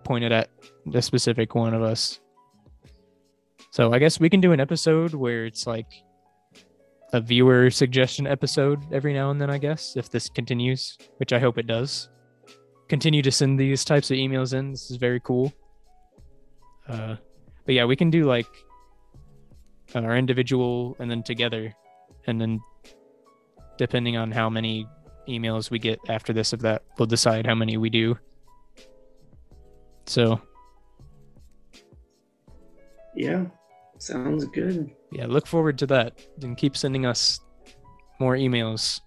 [0.03, 0.49] pointed at
[0.85, 2.19] the specific one of us.
[3.71, 5.91] So I guess we can do an episode where it's like
[7.13, 11.39] a viewer suggestion episode every now and then, I guess, if this continues, which I
[11.39, 12.09] hope it does.
[12.93, 14.69] Continue to send these types of emails in.
[14.69, 15.51] This is very cool.
[16.87, 17.15] Uh,
[17.65, 18.45] but yeah, we can do like
[19.95, 21.73] our individual and then together,
[22.27, 22.61] and then
[23.79, 24.85] depending on how many
[25.27, 28.15] emails we get after this of that, we'll decide how many we do.
[30.05, 30.39] So
[33.15, 33.45] Yeah.
[33.97, 34.91] Sounds good.
[35.11, 37.39] yeah, look forward to that and keep sending us
[38.19, 39.01] more emails.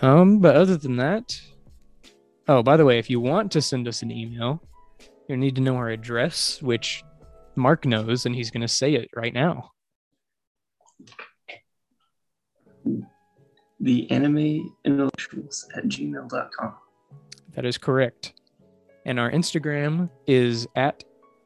[0.00, 1.40] Um, but other than that,
[2.46, 4.62] oh, by the way, if you want to send us an email,
[5.28, 7.02] you need to know our address, which
[7.56, 9.72] Mark knows, and he's going to say it right now.
[13.80, 16.74] The anime intellectuals at gmail.com.
[17.54, 18.34] That is correct.
[19.04, 21.04] And our Instagram is at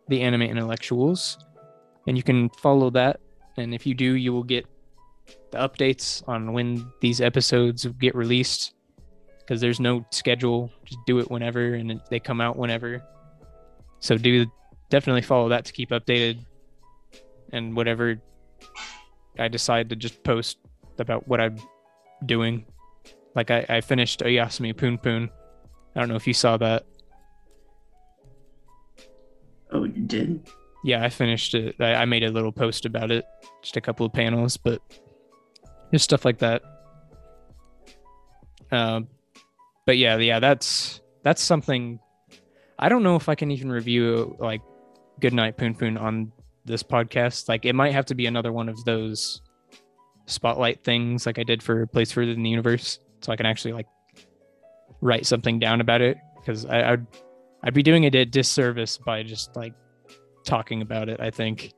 [0.09, 1.39] the anime intellectuals.
[2.07, 3.21] And you can follow that.
[3.57, 4.67] And if you do, you will get
[5.51, 8.75] the updates on when these episodes get released.
[9.41, 10.71] Because there's no schedule.
[10.85, 13.03] Just do it whenever and they come out whenever.
[14.01, 14.47] So do
[14.89, 16.45] definitely follow that to keep updated
[17.53, 18.21] and whatever
[19.39, 20.59] I decide to just post
[20.99, 21.57] about what I'm
[22.27, 22.65] doing.
[23.35, 25.29] Like I, I finished Oyasumi Punpun.
[25.95, 26.85] I don't know if you saw that.
[29.71, 30.47] Oh, you did?
[30.85, 31.77] Yeah, I finished it.
[31.81, 33.25] I, I made a little post about it,
[33.63, 34.83] just a couple of panels, but
[35.93, 36.63] just stuff like that.
[38.71, 39.09] Um,
[39.87, 41.99] but yeah, yeah, that's that's something.
[42.79, 44.63] I don't know if I can even review like
[45.21, 46.33] Goodnight Punpun on
[46.65, 47.49] this podcast.
[47.49, 49.41] Like, it might have to be another one of those
[50.27, 53.73] spotlight things, like I did for Place Further in the Universe, so I can actually
[53.73, 53.87] like
[55.01, 57.07] write something down about it because I, I'd
[57.65, 59.75] I'd be doing it a disservice by just like
[60.45, 61.21] talking about it.
[61.21, 61.73] I think.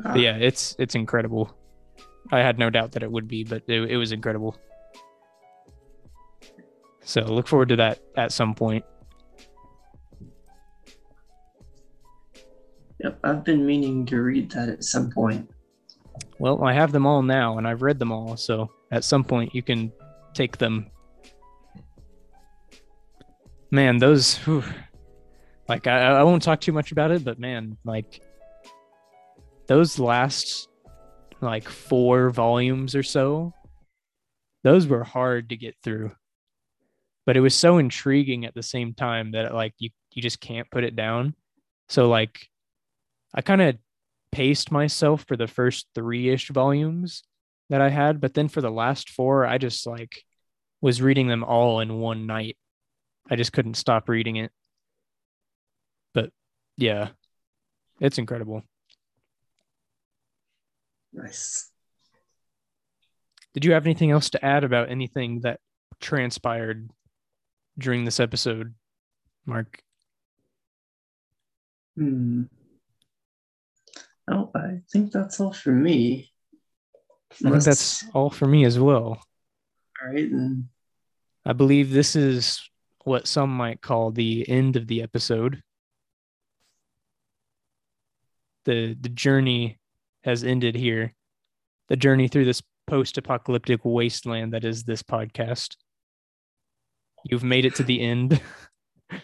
[0.00, 1.56] But yeah, it's it's incredible.
[2.30, 4.56] I had no doubt that it would be, but it, it was incredible.
[7.00, 8.84] So look forward to that at some point.
[13.00, 15.48] Yep, I've been meaning to read that at some point.
[16.38, 18.36] Well, I have them all now, and I've read them all.
[18.36, 19.92] So at some point, you can
[20.34, 20.90] take them.
[23.70, 24.64] Man, those, whew,
[25.68, 28.20] like I, I won't talk too much about it, but man, like
[29.66, 30.67] those last
[31.40, 33.52] like four volumes or so,
[34.64, 36.12] those were hard to get through.
[37.26, 40.70] But it was so intriguing at the same time that like you you just can't
[40.70, 41.34] put it down.
[41.88, 42.48] So like
[43.34, 43.76] I kind of
[44.32, 47.22] paced myself for the first three-ish volumes
[47.70, 50.24] that I had, but then for the last four, I just like
[50.80, 52.56] was reading them all in one night.
[53.30, 54.50] I just couldn't stop reading it.
[56.14, 56.30] But
[56.76, 57.10] yeah,
[58.00, 58.62] it's incredible.
[61.12, 61.70] Nice.
[63.54, 65.60] Did you have anything else to add about anything that
[66.00, 66.90] transpired
[67.78, 68.74] during this episode,
[69.46, 69.82] Mark?
[71.96, 72.44] Hmm.
[74.30, 76.30] Oh, I think that's all for me.
[77.32, 79.20] I think that's all for me as well.
[80.02, 80.30] all right.
[80.30, 80.66] And
[81.44, 82.68] I believe this is
[83.04, 85.62] what some might call the end of the episode.
[88.66, 89.78] The the journey
[90.24, 91.14] has ended here.
[91.88, 95.76] The journey through this post-apocalyptic wasteland that is this podcast.
[97.24, 98.40] You've made it to the end.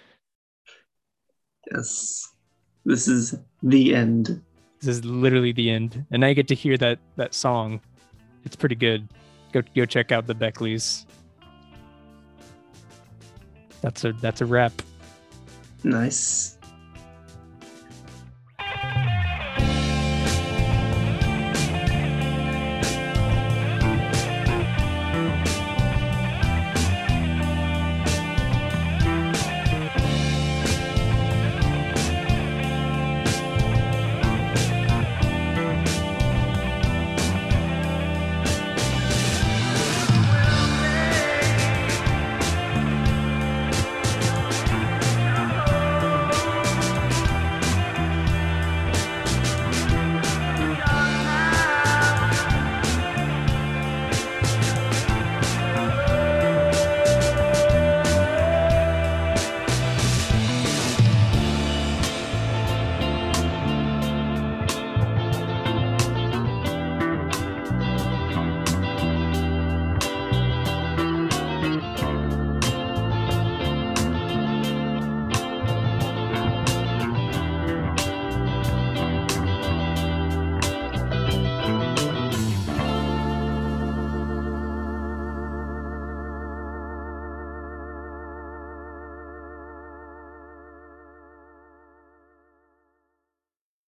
[1.72, 2.28] yes,
[2.84, 4.42] this is the end.
[4.80, 6.04] This is literally the end.
[6.10, 7.80] And I get to hear that that song.
[8.44, 9.08] It's pretty good.
[9.52, 11.06] Go go check out the Beckleys.
[13.80, 14.72] That's a that's a wrap.
[15.84, 16.58] Nice.